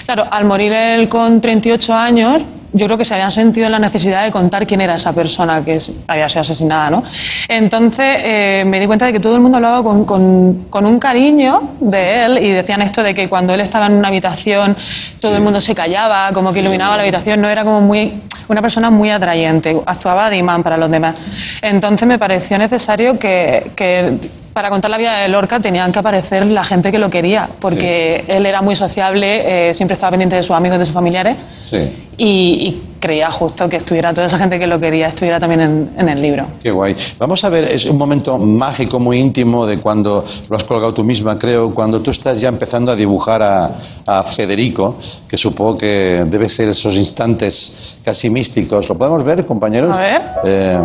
[0.06, 2.40] claro, al morir él con 38 años,
[2.78, 5.62] yo creo que se habían sentido en la necesidad de contar quién era esa persona
[5.64, 7.02] que había sido asesinada, ¿no?
[7.48, 10.98] Entonces eh, me di cuenta de que todo el mundo hablaba con, con- con un
[10.98, 14.76] cariño de él y decían esto de que cuando él estaba en una habitación
[15.20, 18.62] todo el mundo se callaba, como que iluminaba la habitación, no era como muy una
[18.62, 21.58] persona muy atrayente, actuaba de imán para los demás.
[21.60, 24.12] Entonces me pareció necesario que, que
[24.52, 28.24] para contar la vida de Lorca tenían que aparecer la gente que lo quería, porque
[28.28, 31.36] él era muy sociable, eh, siempre estaba pendiente de sus amigos, de sus familiares,
[31.70, 31.76] Sí.
[32.16, 35.90] y, y creía justo que estuviera toda esa gente que lo quería, estuviera también en,
[35.96, 36.46] en el libro.
[36.60, 36.96] Qué guay.
[37.18, 41.04] Vamos a ver, es un momento mágico, muy íntimo de cuando lo has colgado tú
[41.04, 43.70] misma, creo, cuando tú estás ya empezando a dibujar a,
[44.06, 44.96] a Federico,
[45.28, 48.88] que supongo que debe ser esos instantes casi místicos.
[48.88, 49.96] ¿Lo podemos ver, compañeros?
[49.96, 50.22] A ver.
[50.44, 50.78] Eh,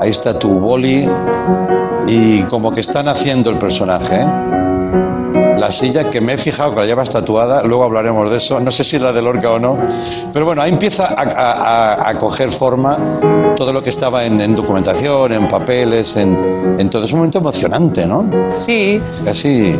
[0.00, 1.08] ahí está tu boli
[2.06, 4.16] y como que están haciendo el personaje.
[4.20, 4.26] ¿eh?
[5.58, 8.60] La silla que me he fijado que la llevas tatuada, luego hablaremos de eso.
[8.60, 9.76] No sé si es la de Lorca o no.
[10.32, 11.52] Pero bueno, ahí empieza a, a-
[12.04, 12.96] a- a coger forma
[13.56, 17.04] todo lo que estaba en, en documentación, en papeles, en, en todo.
[17.04, 18.24] Es un momento emocionante, ¿no?
[18.50, 19.76] Sí, Casi.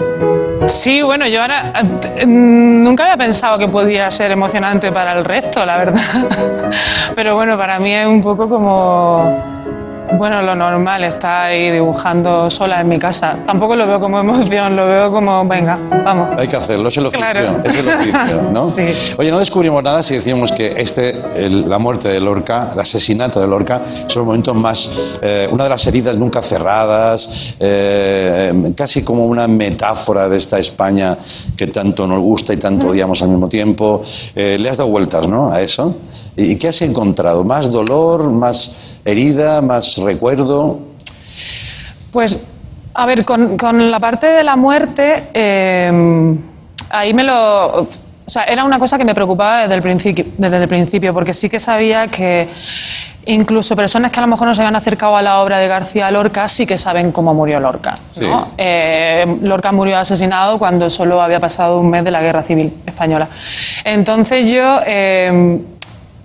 [0.67, 1.73] sí, bueno, yo ahora
[2.17, 6.03] eh, nunca había pensado que pudiera ser emocionante para el resto, la verdad.
[7.15, 9.58] Pero bueno, para mí es un poco como,
[10.17, 13.37] bueno, lo normal, estar ahí dibujando sola en mi casa.
[13.47, 16.31] Tampoco lo veo como emoción, lo veo como, venga, vamos.
[16.39, 17.27] Hay que hacerlo, es el oficio.
[17.31, 17.57] Claro.
[17.65, 18.69] Es el oficio, ¿no?
[18.79, 18.85] Sí.
[19.19, 23.41] Oye, no descubrimos nada si decimos que este, el- la muerte de Lorca, el asesinato
[23.41, 24.91] de Lorca, son los momentos más.
[25.23, 31.17] eh, una de las heridas nunca cerradas, eh, casi como una metáfora de esta España
[31.57, 34.03] que tanto nos gusta y tanto odiamos al mismo tiempo.
[34.35, 35.51] Eh, le has dado vueltas, ¿no?
[35.51, 35.95] A eso.
[36.39, 37.43] ¿Y qué has encontrado?
[37.43, 40.79] ¿Más dolor, más herida, más recuerdo?
[42.13, 42.39] Pues,
[42.95, 46.37] a ver, con, con la parte de la muerte, eh,
[46.91, 47.83] ahí me lo...
[47.83, 51.33] O sea, era una cosa que me preocupaba desde el, principio, desde el principio, porque
[51.33, 52.47] sí que sabía que
[53.27, 56.09] incluso personas que a lo mejor no se habían acercado a la obra de García
[56.13, 57.97] Lorca sí que saben cómo murió Lorca.
[58.21, 58.45] ¿no?
[58.45, 58.51] Sí.
[58.59, 63.29] Eh, Lorca murió asesinado cuando solo había pasado un mes de la Guerra Civil Española.
[63.85, 64.83] Entonces yo...
[64.87, 65.59] eh,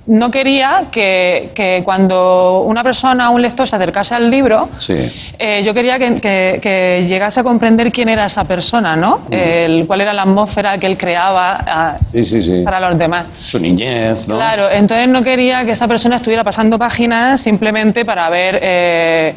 [0.06, 4.96] no quería que, que cuando una persona, un lector, se acercase al libro, Sí.
[5.40, 9.22] eh, yo quería que, que- que llegase a comprender quién era esa persona, ¿no?
[9.32, 12.62] El, cuál era la atmósfera que él creaba ah, Sí, sí, sí.
[12.66, 13.28] para los demás.
[13.40, 14.36] Su niñez, ¿no?
[14.36, 19.34] Claro, entonces no quería que esa persona estuviera pasando páginas simplemente para ver, eh,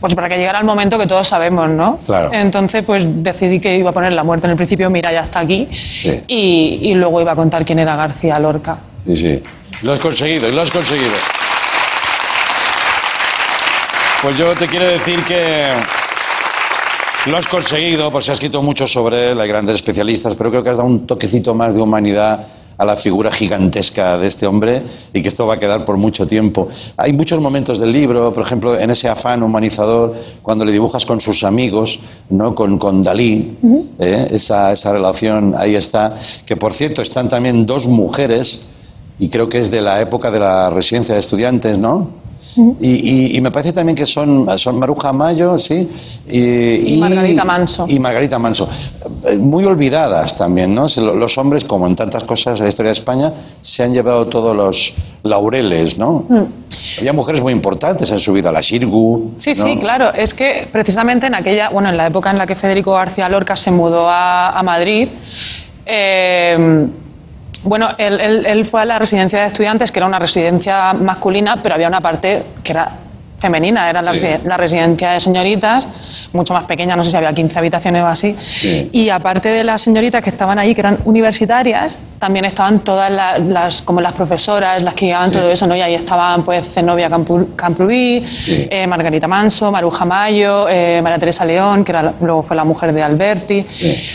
[0.00, 1.98] pues para que llegara el momento que todos sabemos, ¿no?
[2.06, 2.30] Claro.
[2.32, 5.40] Entonces, pues decidí que iba a poner la muerte en el principio, mira, ya está
[5.40, 5.68] aquí,
[6.28, 8.78] y, y luego iba a contar quién era García Lorca.
[9.06, 9.42] Sí, sí.
[9.82, 11.14] Lo has conseguido, lo has conseguido.
[14.22, 15.72] Pues yo te quiero decir que
[17.26, 20.62] lo has conseguido, porque se ha escrito mucho sobre él, hay grandes especialistas, pero creo
[20.62, 22.46] que has dado un toquecito más de humanidad
[22.78, 24.82] a la figura gigantesca de este hombre
[25.12, 26.68] y que esto va a quedar por mucho tiempo.
[26.96, 31.20] Hay muchos momentos del libro, por ejemplo, en ese afán humanizador, cuando le dibujas con
[31.20, 31.98] sus amigos,
[32.30, 32.54] ¿no?
[32.54, 33.56] con, con Dalí,
[33.98, 34.28] ¿eh?
[34.30, 38.68] esa, esa relación ahí está, que por cierto están también dos mujeres,
[39.18, 42.10] y creo que es de la época de la residencia de estudiantes, ¿no?
[42.80, 42.88] Y,
[43.32, 45.88] y- y me parece también que son, son Maruja Mayo, sí,
[46.28, 47.84] y, Y Margarita Manso.
[47.88, 48.68] Y Margarita Manso.
[49.38, 50.86] Muy olvidadas también, ¿no?
[50.96, 54.56] Los hombres, como en tantas cosas en la historia de España, se han llevado todos
[54.56, 56.24] los laureles, ¿no?
[56.98, 59.32] Había mujeres muy importantes en su vida, la Shirgu.
[59.36, 59.54] Sí, ¿no?
[59.64, 60.12] sí, claro.
[60.14, 63.56] Es que precisamente en aquella, bueno, en la época en la que Federico García Lorca
[63.56, 65.08] se mudó a, a Madrid,
[65.84, 66.86] eh,
[67.62, 71.58] bueno, él, él- él fue a la residencia de estudiantes, que era una residencia masculina,
[71.62, 72.90] pero había una parte que era
[73.38, 74.26] femenina, era la, Sí.
[74.26, 75.86] resi- la residencia de señoritas,
[76.32, 78.34] mucho más pequeña, no sé si había 15 habitaciones o así.
[78.38, 78.90] Sí.
[78.92, 83.38] Y aparte de las señoritas que estaban ahí, que eran universitarias, también estaban todas la-
[83.38, 85.76] las, como las profesoras, las que llevaban todo eso, ¿no?
[85.76, 88.66] Y ahí estaban, pues, Zenobia Campu- Camprubí, Sí.
[88.68, 92.92] eh, Margarita Manso, Maruja Mayo, eh, María Teresa León, que era, luego fue la mujer
[92.92, 93.64] de Alberti.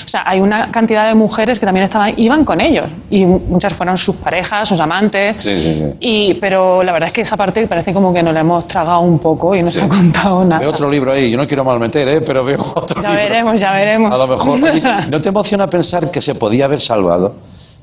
[0.06, 2.88] O sea, hay una cantidad de mujeres que también estaban, iban con ellos.
[3.10, 5.38] Y muchas fueron sus parejas, sus amantes.
[5.40, 5.84] Sí, sí, sí.
[6.02, 9.00] Y, pero la verdad es que esa parte parece como que nos la hemos tragado
[9.00, 10.60] un poco y no se ha contado nada.
[10.60, 12.22] Veo otro libro ahí, yo no quiero malmeter, ¿eh?
[12.22, 13.24] pero veo otro Ya libro.
[13.24, 14.12] veremos, ya veremos.
[14.14, 14.60] A lo mejor.
[15.10, 17.34] ¿No te emociona pensar que se podía haber salvado?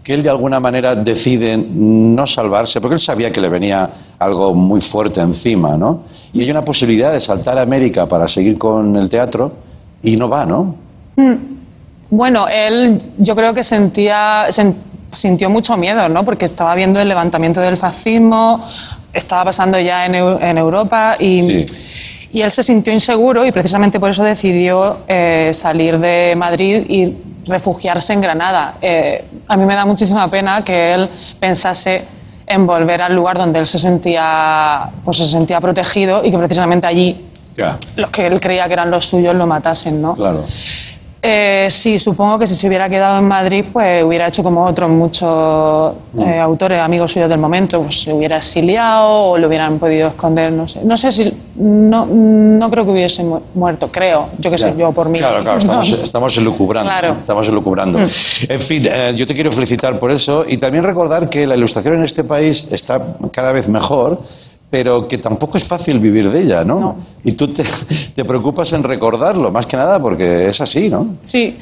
[0.03, 4.55] Que él de alguna manera decide no salvarse, porque él sabía que le venía algo
[4.55, 6.01] muy fuerte encima, ¿no?
[6.33, 9.53] Y hay una posibilidad de saltar a América para seguir con el teatro
[10.03, 10.75] y no va, ¿no?
[12.11, 14.75] Bueno, él yo creo que sentía, sen-
[15.13, 16.25] sintió mucho miedo, ¿no?
[16.25, 18.61] Porque estaba viendo el levantamiento del fascismo,
[19.13, 21.65] estaba pasando ya en, en Europa y,
[22.33, 27.13] y él se sintió inseguro y precisamente por eso decidió eh, salir de Madrid y
[27.47, 28.75] refugiarse en Granada.
[28.81, 31.09] Eh, a mí me da muchísima pena que él
[31.41, 32.05] pensase
[32.47, 36.87] en volver al lugar donde él se sentía, pues se sentía protegido y que precisamente
[36.87, 40.15] allí Ya, los que él creía que eran los suyos lo matasen, ¿no?
[40.15, 40.45] claro.
[41.23, 44.89] Eh, sí, supongo que si se hubiera quedado en Madrid, pues hubiera hecho como otros
[44.89, 50.09] muchos eh, autores, amigos suyos del momento, pues se hubiera exiliado o lo hubieran podido
[50.09, 50.81] esconder, no sé.
[50.83, 54.93] No sé si, no, no creo que hubiese mu- muerto, creo, yo qué sé, yo
[54.93, 55.19] por mí.
[55.19, 56.91] Claro, claro, estamos, estamos elucubrando.
[56.91, 57.17] Claro.
[57.21, 57.99] Estamos elucubrando.
[57.99, 58.03] Mm.
[58.49, 61.97] En fin, eh, yo te quiero felicitar por eso y también recordar que la ilustración
[61.97, 62.99] en este país está
[63.31, 64.23] cada vez mejor,
[64.71, 66.97] pero que tampoco es fácil vivir de ella, ¿no?
[67.25, 67.65] Y tú te,
[68.15, 71.17] te preocupas en recordarlo, más que nada porque es así, ¿no?
[71.25, 71.59] Sí,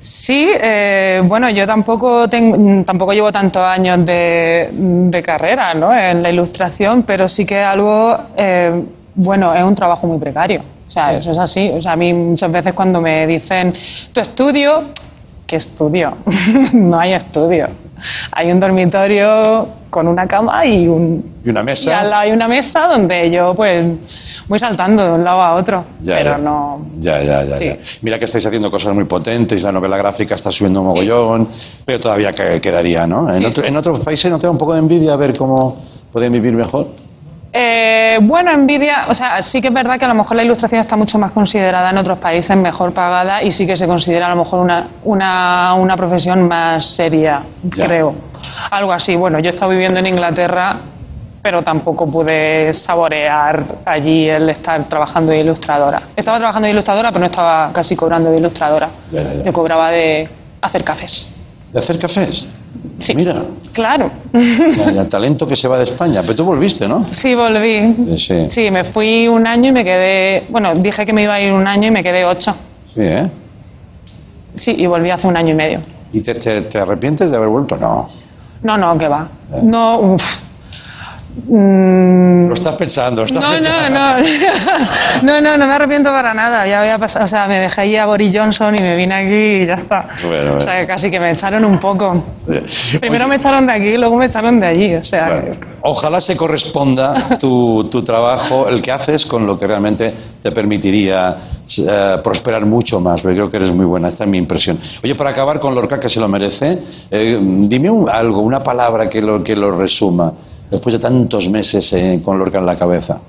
[0.00, 0.48] sí.
[0.60, 5.94] eh, bueno, yo tampoco tengo, tampoco llevo tantos años de, de carrera, ¿no?
[5.94, 8.82] En la ilustración, pero sí que algo, eh,
[9.14, 10.62] bueno, es un trabajo muy precario.
[10.88, 11.70] O sea, eso es así.
[11.74, 13.74] O sea, a mí muchas veces cuando me dicen
[14.10, 14.84] tu estudio,
[15.46, 16.16] ¿qué estudio?
[16.72, 17.68] no hay estudio.
[18.32, 22.02] Hay un dormitorio con una cama y un Y una y al mesa.
[22.02, 23.84] lado hay una mesa donde yo pues
[24.46, 26.38] voy saltando de un lado a otro, Ya, pero ya.
[26.38, 27.64] no Ya, ya, ya, Sí.
[27.66, 27.76] ya.
[28.02, 31.48] Mira que estáis haciendo cosas muy potentes, la novela gráfica está subiendo un mogollón,
[31.84, 33.32] pero todavía que- quedaría, ¿no?
[33.32, 33.68] En, Sí, otro- sí.
[33.68, 35.76] en otros países no te da un poco de envidia a ver cómo
[36.12, 36.88] pueden vivir mejor.
[37.60, 40.80] Eh, bueno, envidia, o sea, sí que es verdad que a lo mejor la ilustración
[40.80, 44.30] está mucho más considerada en otros países, mejor pagada y sí que se considera a
[44.30, 47.40] lo mejor una, una, una profesión más seria,
[47.74, 47.84] Ya.
[47.86, 48.14] creo.
[48.70, 49.16] Algo así.
[49.16, 50.76] Bueno, yo he estado viviendo en Inglaterra,
[51.42, 56.00] pero tampoco pude saborear allí el estar trabajando de ilustradora.
[56.14, 58.88] Estaba trabajando de ilustradora, pero no estaba casi cobrando de ilustradora.
[59.10, 59.42] Ya, ya, ya.
[59.44, 60.28] Yo cobraba de
[60.60, 61.28] hacer cafés.
[61.72, 62.46] ¿De hacer cafés?
[62.98, 63.14] Sí.
[63.14, 63.34] Mira,
[63.72, 64.10] Claro.
[64.94, 66.22] ya, talento que se va de España.
[66.22, 67.04] Pero tú volviste, ¿no?
[67.12, 68.16] Sí, volví.
[68.18, 68.48] Sí.
[68.48, 70.44] Sí, me fui un año y me quedé.
[70.48, 72.54] Bueno, dije que me iba a ir un año y me quedé ocho.
[72.92, 73.30] Sí, ¿eh?
[74.54, 75.80] Sí, y volví hace un año y medio.
[76.12, 77.76] ¿Y te, te- te arrepientes de haber vuelto?
[77.76, 78.08] No.
[78.64, 79.28] No, no, que va.
[79.54, 79.60] Eh.
[79.62, 80.40] No, uff.
[81.46, 84.00] Mm, Lo estás pensando, lo estás No, no, pensando.
[84.00, 84.88] no.
[85.22, 86.66] No, no, no me arrepiento para nada.
[86.66, 89.62] Ya había pasado, o sea, me dejé allí a Boris Johnson y me vine aquí
[89.62, 90.06] y ya está.
[90.22, 90.58] Bueno, bueno.
[90.58, 92.24] O sea, que casi que me echaron un poco.
[93.00, 94.94] Primero Oye, me echaron de aquí, luego me echaron de allí.
[94.94, 99.66] O sea, bueno, Ojalá se corresponda tu, tu trabajo, el que haces, con lo que
[99.66, 101.36] realmente te permitiría
[101.78, 104.78] eh, prosperar mucho más, porque creo que eres muy buena, esta es mi impresión.
[105.02, 106.78] Oye, para acabar con Lorca, que se lo merece,
[107.10, 110.32] eh, dime un- algo, una palabra que lo, que lo resuma,
[110.70, 113.20] después de tantos meses eh, con Lorca en la cabeza.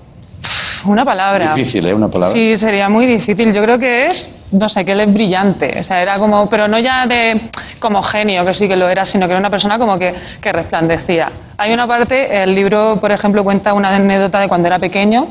[0.85, 1.53] una palabra.
[1.53, 1.93] Difícil, ¿eh?
[1.93, 2.33] Una palabra.
[2.33, 3.53] Sí, sería muy difícil.
[3.53, 5.77] Yo creo que es, no sé, que él es brillante.
[5.79, 7.41] O sea, era como, pero no ya de
[7.79, 10.51] como genio, que sí que lo era, sino que era una persona como que, que
[10.51, 11.31] resplandecía.
[11.57, 15.27] Hay una parte, el libro, por ejemplo, cuenta una anécdota de cuando era pequeño,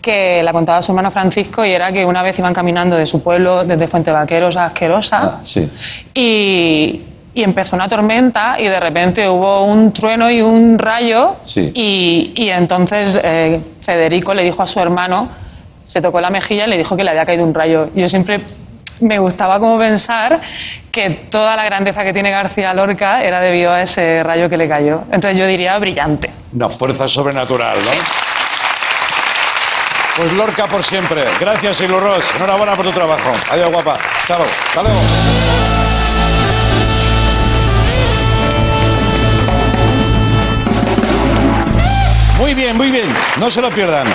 [0.00, 3.22] que la contaba su hermano Francisco, y era que una vez iban caminando de su
[3.22, 5.68] pueblo, desde Fuente Vaqueros a Asquerosa, Ah, sí.
[6.14, 7.00] y,
[7.34, 11.70] y empezó una tormenta y de repente hubo un trueno y un rayo Sí.
[11.74, 15.28] y, y entonces eh, Federico le dijo a su hermano,
[15.84, 17.88] se tocó la mejilla y le dijo que le había caído un rayo.
[17.94, 18.40] Yo siempre
[19.00, 20.40] me gustaba como pensar
[20.92, 24.68] que toda la grandeza que tiene García Lorca era debido a ese rayo que le
[24.68, 25.02] cayó.
[25.10, 26.30] Entonces yo diría brillante.
[26.54, 27.90] Una fuerza sobrenatural, ¿no?
[30.16, 31.24] Pues Lorca por siempre.
[31.40, 32.30] Gracias, Ilu Ross.
[32.36, 33.32] Enhorabuena por tu trabajo.
[33.50, 33.94] Adiós, guapa.
[34.28, 34.44] Luego.
[34.44, 35.61] Hasta luego.
[42.42, 43.08] Muy bien, muy bien.
[43.38, 44.08] No se lo pierdan.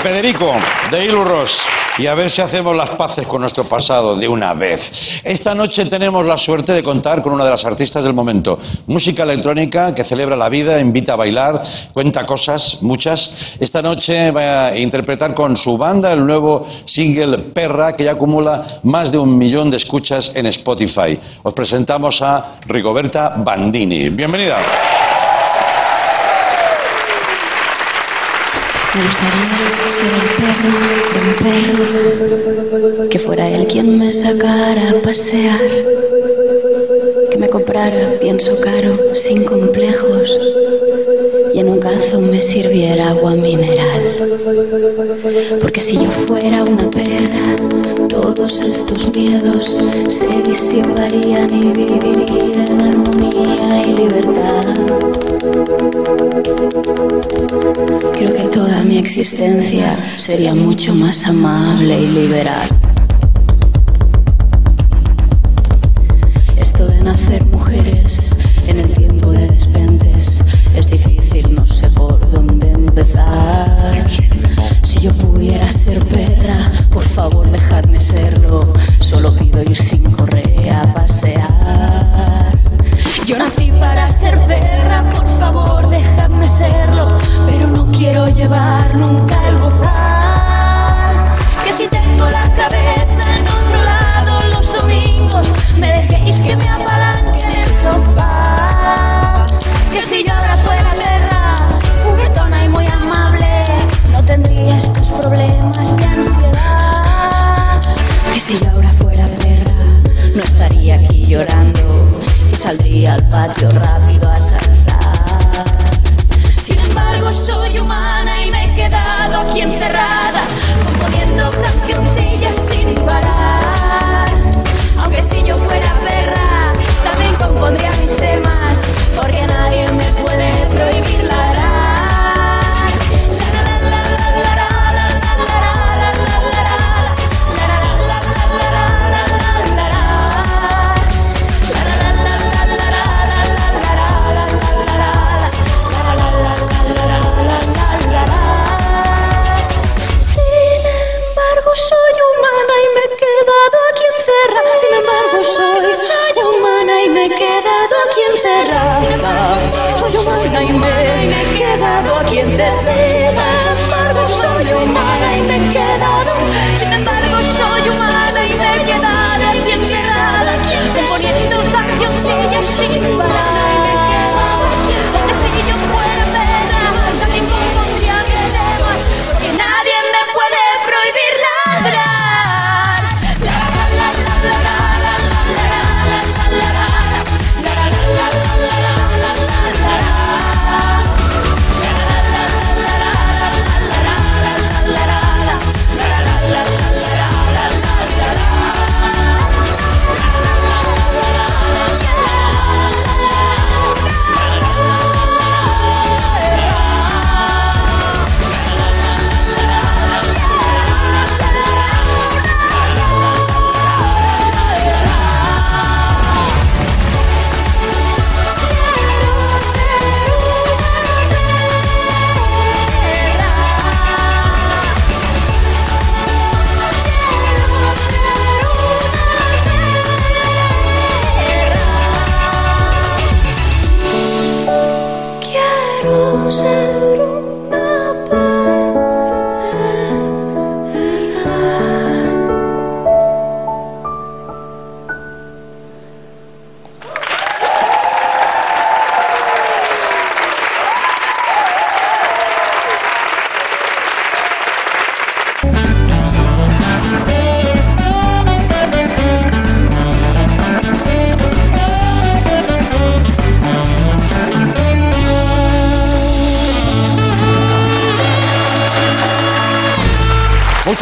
[0.00, 0.52] Federico,
[0.92, 1.62] de Ilu Ross.
[1.98, 5.20] Y a ver si hacemos las paces con nuestro pasado de una vez.
[5.24, 8.56] Esta noche tenemos la suerte de contar con una de las artistas del momento.
[8.86, 11.60] Música electrónica que celebra la vida, invita a bailar,
[11.92, 13.56] cuenta cosas, muchas.
[13.58, 18.64] Esta noche va a interpretar con su banda el nuevo single Perra, que ya acumula
[18.84, 21.18] más de un millón de escuchas en Spotify.
[21.42, 24.08] Os presentamos a Rigoberta Bandini.
[24.08, 24.58] Bienvenida.
[28.94, 29.48] Me gustaría
[29.90, 30.72] ser el perro
[31.12, 31.34] de un
[33.00, 35.60] perro, que fuera él quien me sacara a pasear,
[37.30, 40.38] que me comprara pienso caro, sin complejos,
[41.54, 44.16] y en un cazo me sirviera agua mineral.
[45.60, 47.56] Porque si yo fuera una perra,
[48.08, 54.74] todos estos miedos se disiparían y viviría en armonía y libertad.
[58.18, 62.81] Creo que toda mi existencia sería mucho más amable y liberal.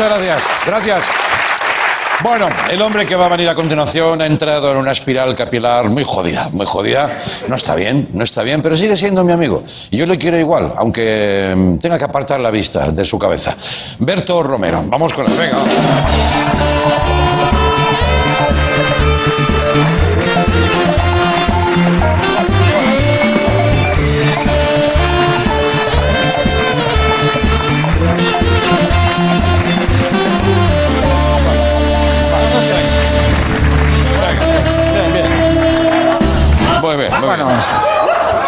[0.00, 1.04] Muchas gracias, gracias.
[2.22, 5.90] Bueno, el hombre que va a venir a continuación ha entrado en una espiral capilar
[5.90, 7.18] muy jodida, muy jodida.
[7.48, 9.62] No está bien, no está bien, pero sigue siendo mi amigo.
[9.90, 13.54] Y yo le quiero igual, aunque mm, tenga que apartar la vista de su cabeza.
[13.98, 15.58] Berto Romero, vamos con él, venga.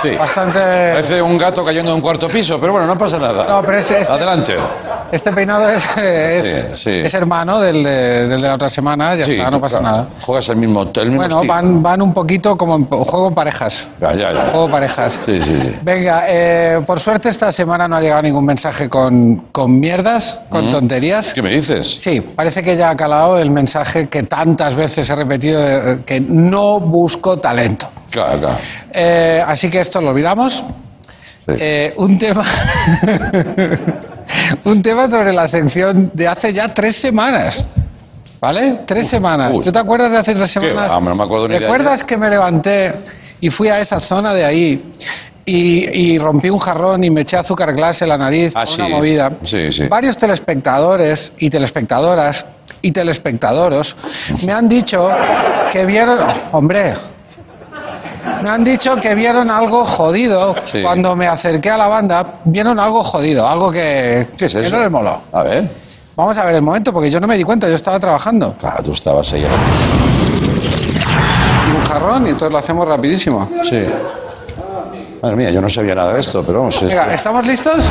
[0.02, 0.10] Sí.
[0.16, 0.58] bastante.
[0.58, 3.44] Parece un gato cayendo de un cuarto piso, pero bueno, no pasa nada.
[3.48, 4.56] No, pero es- es- Adelante.
[5.12, 6.90] Este peinado es, es, Sí, sí.
[7.04, 9.96] es hermano del de, del de la otra semana, ya Sí, está, no pasa claro.
[9.96, 10.08] nada.
[10.22, 11.52] Juegas el mismo, el mismo Bueno, estilo.
[11.52, 13.88] van, van un poquito como en juego en parejas.
[14.00, 14.50] Ya, ya, ya.
[14.50, 15.20] Juego parejas.
[15.24, 15.76] Sí, sí, sí.
[15.82, 20.70] Venga, eh, por suerte esta semana no ha llegado ningún mensaje con, con mierdas, con
[20.72, 21.34] tonterías.
[21.34, 21.86] ¿Qué me dices?
[22.00, 25.98] Sí, parece que ya ha calado el mensaje que tantas veces he repetido, de, eh,
[26.06, 27.86] que no busco talento.
[28.10, 28.56] Claro, claro.
[28.92, 30.64] Eh, así que esto lo olvidamos.
[31.48, 32.44] Eh, un tema.
[34.64, 37.66] un tema sobre la sección de hace ya tres semanas.
[38.40, 38.80] ¿Vale?
[38.86, 39.52] Tres semanas.
[39.54, 39.62] uy.
[39.64, 40.90] ¿Tú te acuerdas de hace tres ¿Qué semanas?
[40.90, 41.00] va?
[41.00, 42.06] No me acuerdo ni de ¿Recuerdas ayer.
[42.06, 42.92] que me levanté
[43.40, 44.92] y fui a esa zona de ahí
[45.44, 48.52] y, y rompí un jarrón y me eché azúcar glass en la nariz?
[48.56, 48.92] Ah, una sí.
[48.92, 49.32] movida.
[49.42, 49.86] Sí, sí.
[49.86, 52.44] Varios telespectadores y telespectadoras
[52.80, 53.96] y telespectadoros
[54.44, 55.08] me han dicho
[55.72, 56.18] que vieron.
[56.50, 56.94] Hombre.
[58.42, 60.82] Me han dicho que vieron algo jodido Sí.
[60.82, 62.24] cuando me acerqué a la banda.
[62.44, 64.76] Vieron algo jodido, algo que, ¿Qué es que eso?
[64.76, 65.20] no les moló.
[65.32, 65.68] A ver.
[66.16, 68.54] Vamos a ver el momento, porque yo no me di cuenta, yo estaba trabajando.
[68.58, 69.46] Claro, tú estabas ahí.
[71.80, 73.48] pizarrón y entonces lo hacemos rapidísimo.
[73.62, 73.84] Sí.
[75.22, 76.76] Madre mía, yo no sabía nada de esto, pero vamos.
[76.82, 77.84] es- Venga, ¿estamos listos?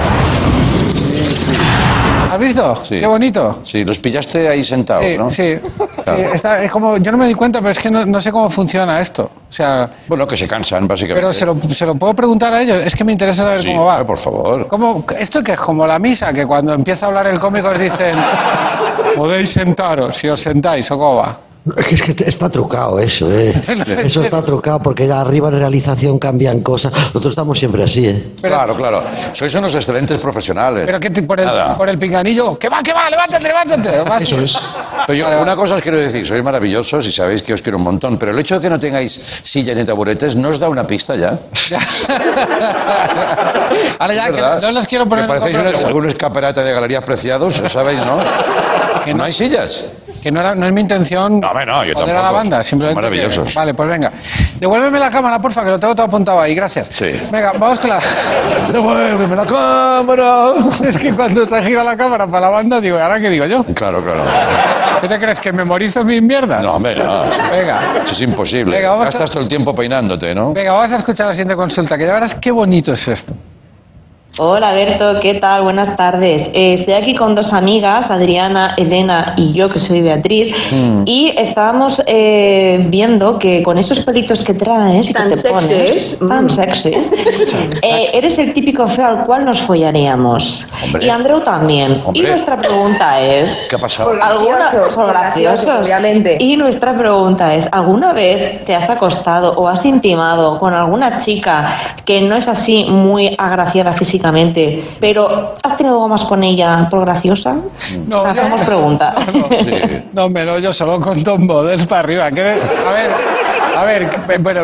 [2.31, 2.75] ¿Has visto?
[2.83, 2.99] Sí.
[2.99, 3.59] Qué bonito.
[3.63, 5.29] Sí, los pillaste ahí sentados, Sí, ¿no?
[5.29, 5.59] sí.
[6.03, 6.19] Claro.
[6.19, 8.31] Sí, está- es como, yo no me di cuenta, pero es que no, no sé
[8.31, 9.23] cómo funciona esto.
[9.23, 11.21] O sea, Bueno, que se cansan, básicamente.
[11.21, 12.83] pero se lo, se lo puedo preguntar a ellos.
[12.85, 14.03] Es que me interesa saber Sí, cómo va.
[14.05, 14.67] por favor.
[14.67, 17.79] ¿Cómo, esto que es como la misa, que cuando empieza a hablar el cómico os
[17.79, 18.15] dicen,
[19.15, 21.37] podéis sentaros, si os sentáis, o cómo va.
[21.77, 23.53] Es que está trucado eso, ¿eh?
[24.03, 26.91] Eso está trucado porque ya arriba en realización cambian cosas.
[26.91, 28.31] Nosotros estamos siempre así, ¿eh?
[28.41, 29.03] Claro, claro.
[29.31, 30.85] Sois unos excelentes profesionales.
[30.87, 31.77] Pero que te- por el, Nada.
[31.77, 34.01] por el pinganillo, que va, que va, levántate, levántate.
[34.09, 34.59] Vas- Eso es.
[35.05, 37.83] Pero yo, una cosa os quiero decir, sois maravillosos y sabéis que os quiero un
[37.83, 39.11] montón, pero el hecho de que no tengáis
[39.43, 41.37] sillas ni taburetes no os da una pista ya.
[43.99, 47.99] Ahora ya, que no los quiero poner Que parecéis algún escaparate de galerías preciados, ¿sabéis,
[47.99, 48.17] no?
[49.05, 49.87] Que no hay sillas.
[50.21, 52.63] Que no, era, no es mi intención No, hombre, no, yo joder a la banda,
[52.63, 52.99] simplemente.
[53.01, 53.53] que- Maravillosos.
[53.55, 54.11] vale, pues venga.
[54.59, 56.87] Devuélveme la cámara, porfa, que lo tengo todo apuntado ahí, gracias.
[56.91, 57.11] Sí.
[57.31, 57.99] Venga, vamos con la.
[58.71, 60.53] Devuélveme la cámara.
[60.87, 63.45] Es que cuando se gira la cámara para la banda, digo, ¿y ahora qué digo
[63.45, 63.63] yo?
[63.73, 64.23] Claro, claro.
[65.01, 65.41] ¿Qué te crees?
[65.41, 66.61] ¿Que memorizo mis mierdas?
[66.61, 67.23] No, hombre, no.
[67.51, 67.79] Venga.
[68.03, 68.75] Eso es imposible.
[68.77, 70.53] Venga, a- Gastas todo el tiempo peinándote, ¿no?
[70.53, 73.33] Venga, vamos a escuchar la siguiente consulta, que ya verás qué bonito es esto.
[74.39, 75.63] Hola Berto, ¿qué tal?
[75.63, 76.49] Buenas tardes.
[76.53, 81.03] Eh, estoy aquí con dos amigas, Adriana, Elena y yo, que soy Beatriz, Mm.
[81.05, 85.67] y estábamos eh, viendo que con esos pelitos que traes y que Tan te pones,
[85.67, 86.19] sexys.
[86.19, 86.49] tan Mm.
[86.49, 87.11] sexys,
[87.81, 90.65] eh, eres el típico feo al cual nos follaríamos.
[90.85, 91.05] Hombre.
[91.05, 92.01] Y Andreu también.
[92.05, 92.21] Hombre.
[92.21, 93.53] Y nuestra pregunta es...
[93.69, 94.11] ¿Qué ha pasado?
[94.11, 94.69] ¿Alguna,
[95.11, 96.37] graciosos, obviamente.
[96.39, 101.67] Y nuestra pregunta es, ¿alguna vez te has acostado o has intimado con alguna chica
[102.05, 104.20] que no es así muy agraciada físicamente,
[104.99, 107.55] pero has tenido algo más con ella por graciosa?
[108.07, 109.15] No, Hacemos yo- pregunta.
[110.13, 112.31] No, me lo yo solo con Tom Models para arriba.
[112.31, 113.11] que- a ver,
[113.77, 114.61] a ver, que- bueno,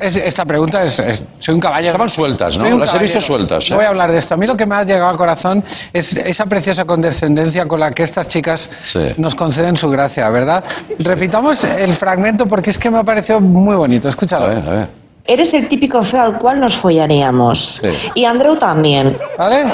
[0.00, 1.90] es- esta pregunta es, es- Soy un caballero.
[1.92, 2.64] Estaban sueltas, ¿no?
[2.64, 3.20] Las he visto caballero.
[3.20, 3.64] sueltas.
[3.66, 3.70] ¿eh?
[3.70, 4.34] No voy a hablar de esto.
[4.34, 7.90] A mí lo que me ha llegado al corazón es esa preciosa condescendencia con la
[7.92, 9.00] que estas chicas Sí.
[9.18, 10.64] nos conceden su gracia, ¿verdad?
[10.98, 14.08] Repitamos el fragmento porque es que me ha parecido muy bonito.
[14.08, 14.46] Escúchalo.
[14.46, 15.05] A ver, a ver.
[15.28, 17.80] Eres el típico feo al cual nos follaríamos.
[17.82, 17.88] Sí.
[18.14, 19.18] Y Andreu también.
[19.36, 19.64] ¿Vale?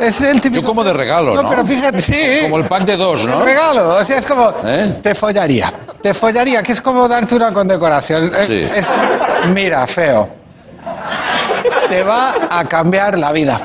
[0.00, 0.62] Es el típico.
[0.62, 1.42] Yo como de regalo, ¿no?
[1.42, 2.38] No, pero fíjate, sí.
[2.42, 3.38] Como el pack de dos, ¿no?
[3.40, 4.98] El regalo, o sea, es como, ¿Eh?
[5.02, 8.32] te follaría, te follaría, que es como darte una condecoración.
[8.34, 8.68] Eh, Sí.
[8.74, 8.90] Es,
[9.52, 10.28] mira, feo,
[11.88, 13.60] te va a cambiar la vida.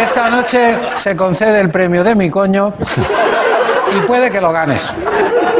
[0.00, 2.72] Esta noche se concede el premio de mi coño
[3.96, 4.94] y puede que lo ganes,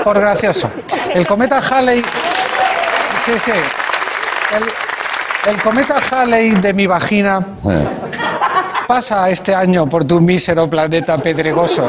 [0.02, 0.70] por gracioso.
[1.12, 2.02] El cometa Halley...
[3.26, 3.52] Sí, sí.
[4.54, 7.40] El, el cometa Halley de mi vagina
[7.70, 7.86] Eh,
[8.86, 11.88] pasa este año por tu mísero planeta pedregoso.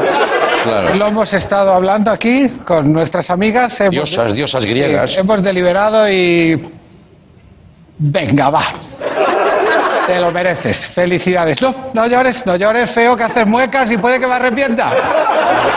[0.64, 0.94] claro.
[0.94, 3.80] Lo hemos estado hablando aquí con nuestras amigas.
[3.80, 5.16] hemos- Diosas, diosas griegas.
[5.16, 6.62] Hemos deliberado y.
[7.98, 8.62] Venga, va.
[10.06, 10.88] Te lo mereces.
[10.88, 11.60] Felicidades.
[11.62, 14.90] No, no llores, no llores, feo, que haces muecas y puede que me arrepienta.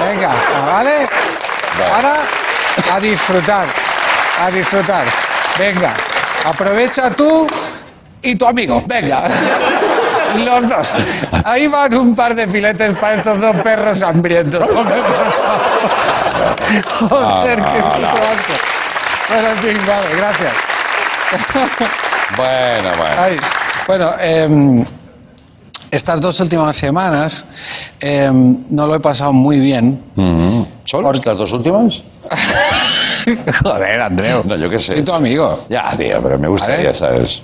[0.09, 0.31] Venga,
[0.65, 1.07] ¿vale?
[1.93, 2.15] Ahora,
[2.93, 3.65] a disfrutar.
[4.41, 5.05] A disfrutar.
[5.59, 5.93] Venga,
[6.44, 7.48] aprovecha tú
[8.22, 8.84] y tu amigo.
[8.86, 9.30] Venga.
[10.36, 10.98] Los dos.
[11.46, 14.68] Ahí van un par de filetes para estos dos perros hambrientos.
[17.00, 18.54] Joder, qué puto asco.
[19.30, 20.54] Bueno, en fin, vale, gracias.
[22.36, 23.41] Bueno, bueno.
[23.88, 24.86] Bueno, em,
[25.91, 27.46] estas dos últimas semanas
[28.00, 30.02] em, no lo he pasado muy bien.
[30.84, 32.02] ¿Solo estas dos últimas?
[33.63, 34.43] Joder, Andreu.
[34.45, 34.97] No, yo qué sé.
[34.97, 35.65] Y tu amigo.
[35.69, 36.93] Ya, tío, pero me gustaría, Vale.
[36.93, 37.43] ¿sabes?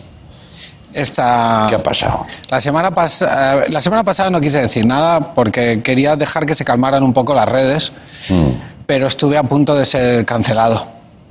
[0.94, 1.68] Esta...
[1.70, 2.26] ¿Qué ha pasado?
[2.50, 6.56] La semana, pas- eh, la semana pasada no quise decir nada porque quería dejar que
[6.56, 7.92] se calmaran un poco las redes,
[8.30, 8.48] Mm.
[8.88, 10.88] pero estuve a punto de ser cancelado.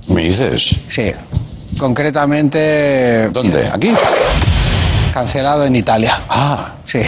[0.08, 0.74] ¿Me dices?
[0.88, 1.12] Sí.
[1.78, 3.68] Concretamente, ¿Dónde?
[3.72, 3.92] ¿Aquí?
[5.12, 6.18] cancelado en Italia.
[6.28, 7.02] Ah, Sí.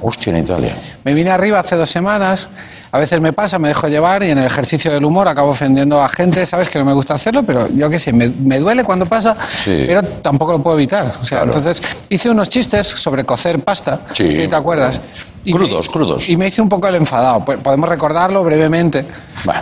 [0.00, 0.74] hostia, en Italia.
[1.04, 2.48] Me vine arriba hace dos semanas,
[2.90, 6.02] a veces me pasa, me dejo llevar y en el ejercicio del humor acabo ofendiendo
[6.02, 8.84] a gente, sabes que no me gusta hacerlo, pero yo qué sé, me, me duele
[8.84, 9.84] cuando pasa, Sí.
[9.86, 11.12] pero tampoco lo puedo evitar.
[11.20, 11.58] O sea, Claro.
[11.58, 14.34] entonces hice unos chistes sobre cocer pasta, Sí.
[14.34, 14.98] si te acuerdas.
[15.44, 16.28] Y Crudos, me- crudos.
[16.30, 19.04] Y me hice un poco el enfadado, Pues podemos recordarlo brevemente.
[19.44, 19.60] Bueno,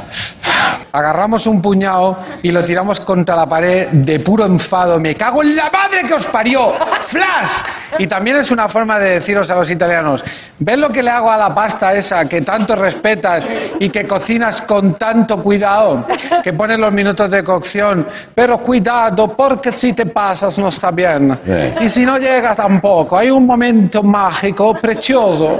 [0.93, 4.99] Agarramos un puñado y lo tiramos contra la pared de puro enfado.
[4.99, 6.73] Me cago en la madre que os parió.
[7.03, 7.59] ¡Flash!
[7.99, 10.25] Y también es una forma de deciros a los italianos,
[10.59, 13.47] ¿ves lo que le hago a la pasta esa que tanto respetas
[13.79, 16.07] y que cocinas con tanto cuidado?
[16.43, 21.39] Que pones los minutos de cocción, pero cuidado porque si te pasas no está bien.
[21.45, 21.85] Sí.
[21.85, 25.59] Y si no llega tampoco, hay un momento mágico, precioso,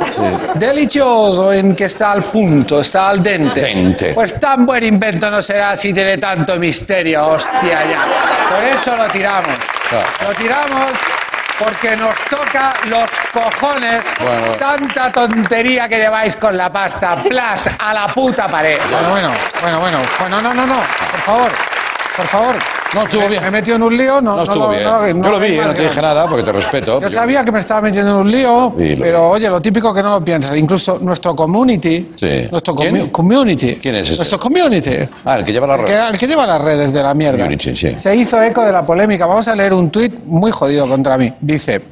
[0.55, 3.61] delicioso en que está al punto, está al dente.
[3.61, 4.15] Dente.
[4.15, 8.07] Pues tan buen invento no será si tiene tanto misterio, hostia ya.
[8.55, 9.59] Por eso lo tiramos.
[10.27, 10.93] Lo tiramos
[11.59, 14.47] porque nos toca los cojones Bueno.
[14.59, 17.17] tanta tontería que lleváis con la pasta.
[17.23, 18.79] Plas a la puta pared.
[18.91, 19.31] Bueno, bueno,
[19.63, 19.99] bueno, bueno.
[20.19, 20.77] Bueno, no, no, no.
[21.11, 21.53] Por favor.
[22.17, 22.76] Por favor.
[22.95, 23.43] No estuvo bien.
[23.43, 24.21] Me he metido en un lío.
[24.21, 24.85] No, No estuvo bien.
[24.85, 27.01] no- Yo no lo vi, eh, no te dije nada porque te respeto.
[27.01, 29.93] Yo sabía que me estaba metiendo en un lío, Sí, lo pero oye, lo típico
[29.93, 30.57] que no lo piensas.
[30.57, 32.13] Incluso nuestro community.
[32.15, 32.49] Sí.
[32.51, 32.75] Nuestro
[33.13, 33.77] community.
[33.77, 34.17] ¿Quién es ese?
[34.17, 34.97] Nuestro community.
[35.25, 37.39] Ah, el que lleva la El que, el que lleva las redes de la mierda.
[37.39, 37.95] Community, sí.
[37.99, 39.27] Se hizo eco de la polémica.
[39.27, 41.33] Vamos a leer un tuit muy jodido contra mí.
[41.41, 41.83] Dice,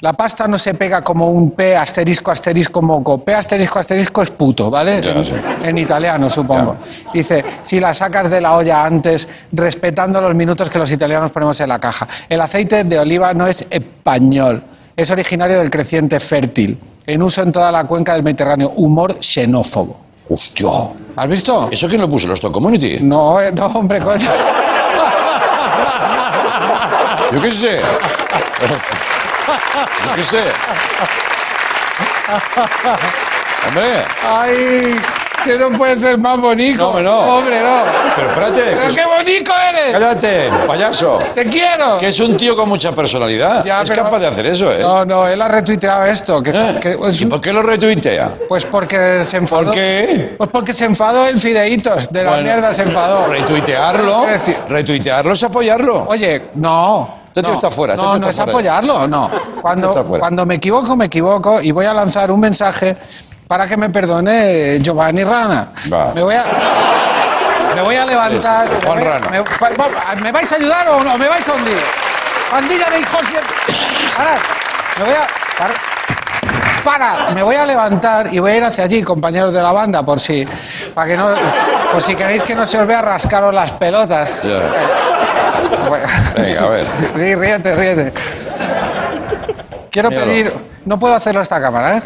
[0.00, 3.22] la pasta no se pega como un P asterisco asterisco moco.
[3.22, 5.02] P asterisco asterisco es puto, ¿vale?
[5.02, 5.34] Ya, en, sí.
[5.62, 6.76] en italiano, supongo.
[7.12, 11.60] Dice, si la sacas de la olla antes, respetando los minutos que los italianos ponemos
[11.60, 12.08] en la caja.
[12.28, 14.62] El aceite de oliva no es español.
[14.96, 16.78] Es originario del creciente fértil.
[17.06, 18.70] En uso en toda la cuenca del Mediterráneo.
[18.76, 20.00] Humor xenófobo.
[20.30, 20.68] Hostia.
[21.16, 21.68] ¿Has visto?
[21.70, 22.26] ¿Eso quién lo puso?
[22.26, 23.00] ¿Los Stock Community?
[23.00, 24.30] No, eh, no, hombre, coño.
[27.32, 27.80] Yo qué sé.
[30.08, 30.42] Yo qué sé.
[33.68, 34.04] Hombre.
[34.26, 35.00] Ay,
[35.44, 36.78] que no puede ser más bonito.
[36.78, 37.18] No, hombre, no.
[37.36, 37.82] Hombre, no.
[38.16, 38.62] Pero espérate.
[38.76, 39.92] Pero que qué bonito eres.
[39.92, 41.18] Cállate, payaso.
[41.34, 41.98] Te quiero.
[41.98, 43.64] Que es un tío con mucha personalidad.
[43.64, 44.78] Ya, es pero- capaz de hacer eso, ¿eh?
[44.80, 46.42] No, no, él ha retuiteado esto.
[46.42, 46.78] Que, ¿Eh?
[46.80, 48.30] que es ¿Y por qué lo retuitea?
[48.48, 49.64] pues porque se enfadó.
[49.66, 50.34] ¿Por qué?
[50.38, 52.10] Pues porque se enfadó el fideitos.
[52.10, 53.26] De la Bueno, mierda se enfadó.
[53.26, 54.26] Retuitearlo.
[54.68, 56.06] Retuitearlo es apoyarlo.
[56.08, 57.19] Oye, no.
[57.30, 58.76] Este tío está fuera, este No, tío no está es fuera.
[58.78, 59.26] apoyarlo, no.
[59.26, 60.18] está Cuando, fuera.
[60.18, 62.96] cuando me equivoco, me equivoco y voy a lanzar un mensaje
[63.46, 65.68] para que me perdone Giovanni Rana.
[65.92, 66.12] Va.
[66.14, 66.44] Me voy a.
[67.74, 68.68] Me voy a levantar.
[68.68, 69.28] Me voy Rana.
[69.30, 69.46] Me, va-
[69.78, 71.16] va- ¿me vais a ayudar o no?
[71.16, 71.78] ¿Me vais a hundir?
[72.50, 73.38] Pandilla de hijos de.
[74.16, 74.38] Parad.
[74.98, 75.26] Me voy a.
[75.58, 75.74] par-
[76.84, 80.02] Para, me voy a levantar y voy a ir hacia allí, compañeros de la banda,
[80.02, 80.46] por si,
[80.94, 81.28] para que no,
[81.92, 84.42] por si queréis que no se os vea rascaros las pelotas.
[84.42, 84.60] Ya.
[85.88, 86.06] Bueno.
[86.36, 86.86] Venga, a ver.
[87.16, 88.12] Sí, ríete, ríete.
[89.90, 90.26] Quiero Míralo.
[90.26, 90.52] pedir.
[90.84, 92.02] No puedo hacerlo a esta cámara, ¿eh?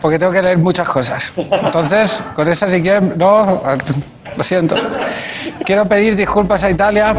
[0.00, 1.32] Porque tengo que leer muchas cosas.
[1.36, 3.14] Entonces, con esa si quieren.
[3.16, 3.62] No,
[4.36, 4.76] lo siento.
[5.64, 7.14] Quiero pedir disculpas a Italia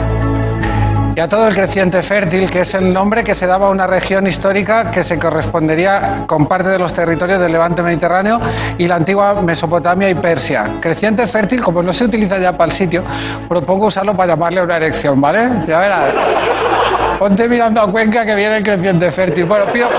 [1.18, 3.88] y a todo el creciente fértil, que es el nombre que se daba a una
[3.88, 8.40] región histórica que se correspondería con parte de los territorios del levante mediterráneo
[8.78, 10.74] y la antigua Mesopotamia y Persia.
[10.80, 13.04] Creciente fértil, como no se utiliza ya para el sitio,
[13.50, 15.50] propongo usarlo para llamarle una erección, ¿vale?
[15.68, 16.14] Ya verás.
[17.18, 19.46] Ponte mirando a Cuenca que viene el creciente fértil.
[19.46, 19.90] Bueno, pido,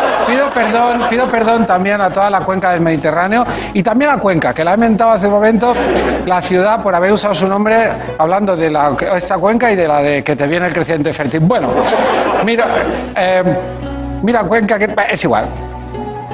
[0.50, 3.44] perdón, pido perdón también a toda la cuenca del Mediterráneo
[3.74, 5.74] y también a Cuenca, que la he mentado hace un momento
[6.26, 10.00] la ciudad por haber usado su nombre hablando de la, esta cuenca y de la
[10.00, 11.40] de que te viene el creciente fértil.
[11.40, 11.70] Bueno,
[12.44, 12.66] mira,
[13.16, 13.42] eh,
[14.22, 15.46] mira Cuenca, que es igual.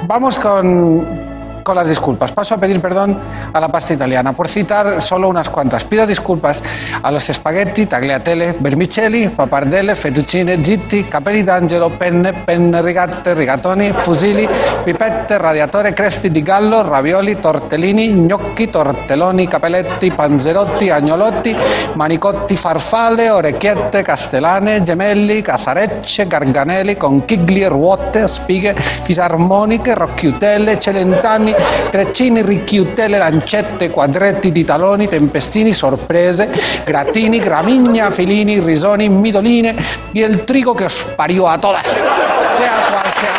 [0.07, 1.24] Vamos con,
[1.65, 2.31] con las disculpas.
[2.31, 3.19] Paso a pedir perdón
[3.53, 5.85] a la pasta italiana por citar solo unas cuantas.
[5.85, 6.63] Pido disculpas
[7.03, 14.47] a los spaghetti, tagliatelle, vermicelli, papardelle, fettuccine, zitti, capelli d'angelo, penne, penne rigate, rigatoni, fusilli,
[14.85, 21.57] pipette, radiatore, cresti di gallo, ravioli, tortellini, gnocchi, tortelloni, capelletti, panzerotti, agnolotti,
[21.95, 31.54] manicotti, farfalle, orecchiette, castellane, gemelli, casarecce, garganelli, conchiglie, ruote, spighe, fisarmoniche, rocchiutelle, celentani,
[31.91, 36.51] treccini, ricchiutelle, lancette, quadretti di taloni, tempestini, sorprese,
[36.85, 39.75] gratini, gramigna, filini, risoni, midoline
[40.13, 41.87] y el trigo que os parió a todas.
[41.87, 43.35] Sea cual sea.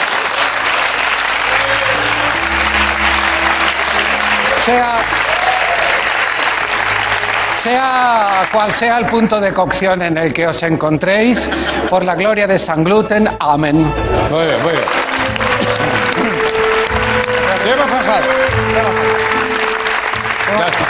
[4.63, 5.16] Sea
[7.66, 11.49] sea cual sea el punto de cocción en el que os encontréis,
[11.89, 13.78] por la gloria de San Gluten, amén.
[14.30, 15.14] Muy bien, muy bien.
[20.57, 20.86] Ya está.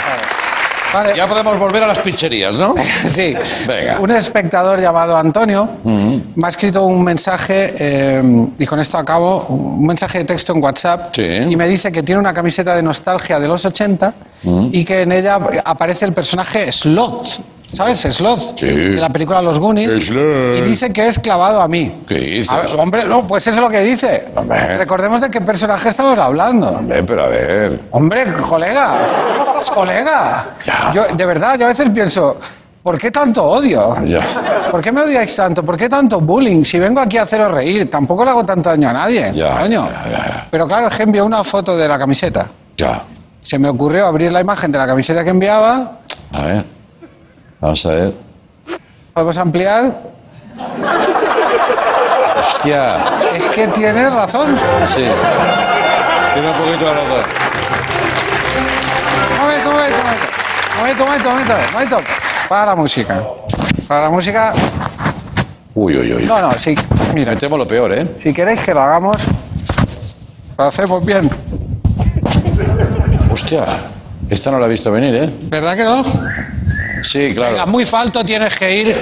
[0.92, 1.16] Vale.
[1.16, 2.74] Ya podemos volver a las pincherías, ¿no?
[3.08, 3.34] Sí.
[3.66, 3.98] Venga.
[3.98, 8.22] Un espectador llamado Antonio me ha escrito un mensaje, eh,
[8.58, 11.22] y con esto acabo, un mensaje de texto en WhatsApp, Sí.
[11.26, 14.14] y me dice que tiene una camiseta de nostalgia de los 80
[14.72, 17.40] y que en ella aparece el personaje Sloth.
[17.72, 18.00] ¿Sabes?
[18.00, 18.56] Sloth.
[18.58, 18.66] Sí.
[18.66, 20.06] De la película Los Goonies.
[20.06, 20.56] Sloth.
[20.58, 21.92] Y dice que es clavado a mí.
[22.06, 22.50] ¿Qué dices?
[22.50, 24.26] A ver, hombre, no, pues eso es lo que dice.
[24.34, 24.78] Hombre.
[24.78, 26.68] Recordemos de qué personaje estamos hablando.
[26.68, 27.80] Hombre, pero a ver.
[27.90, 30.46] Hombre, colega, colega.
[30.64, 30.92] Ya.
[30.94, 32.38] Yo, de verdad, yo a veces pienso,
[32.82, 33.96] ¿por qué tanto odio?
[34.04, 34.20] Ya.
[34.70, 35.62] ¿Por qué me odiáis tanto?
[35.64, 36.62] ¿Por qué tanto bullying?
[36.62, 39.32] Si vengo aquí a haceros reír, tampoco le hago tanto daño a nadie.
[39.34, 39.88] Ya, coño.
[39.88, 40.46] ya, ya, ya.
[40.50, 42.46] Pero claro, es que envió una foto de la camiseta.
[42.76, 43.02] Ya.
[43.42, 45.98] Se me ocurrió abrir la imagen de la camiseta que enviaba.
[46.32, 46.75] A ver.
[47.60, 48.12] Vamos a ver.
[49.14, 49.96] ¿Podemos ampliar?
[52.38, 52.96] Hostia.
[53.34, 54.56] Es que tienes razón.
[54.94, 55.04] Sí.
[56.34, 57.22] Tiene un poquito de razón.
[59.40, 60.26] Momento, momento, momento.
[60.78, 61.54] Momento, momento, momento.
[61.72, 61.96] Momento.
[62.48, 63.22] Para la música.
[63.88, 64.52] Para la música.
[65.74, 66.24] Uy, uy, uy.
[66.24, 66.74] No, no, sí.
[67.14, 68.06] Mira, Me temo lo peor, ¿eh?
[68.22, 69.16] si queréis que lo hagamos,
[70.58, 71.30] lo hacemos bien.
[73.30, 73.64] Hostia,
[74.28, 75.30] esta no la he visto venir, ¿eh?
[75.48, 76.04] ¿Verdad que no?
[77.06, 77.52] Sí, claro.
[77.52, 78.96] Venga, muy falto tienes que ir.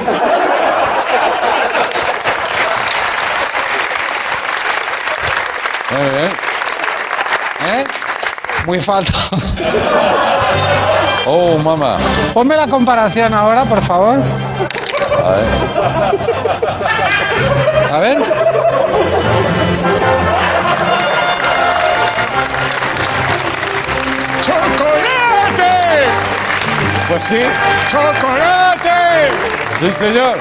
[5.91, 6.31] Muy bien.
[7.67, 7.85] ¿Eh?
[8.67, 9.13] Muy falto.
[11.27, 11.97] Oh, mamá.
[12.35, 14.19] Ponme la comparación ahora, por favor.
[15.25, 15.47] A ver.
[17.91, 18.19] A ver.
[27.15, 27.41] Pues sí.
[27.93, 29.29] ¡Chocolate!
[29.79, 30.37] Sí, señor.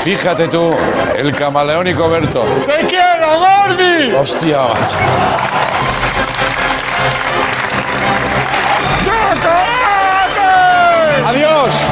[0.00, 0.74] Fíjate tú,
[1.14, 2.42] el camaleónico Berto.
[2.64, 4.14] ¡Te quiero, Gordi!
[4.14, 4.96] ¡Hostia, macho!
[9.04, 10.46] ¡Chocolate!
[11.26, 11.87] ¡Adiós!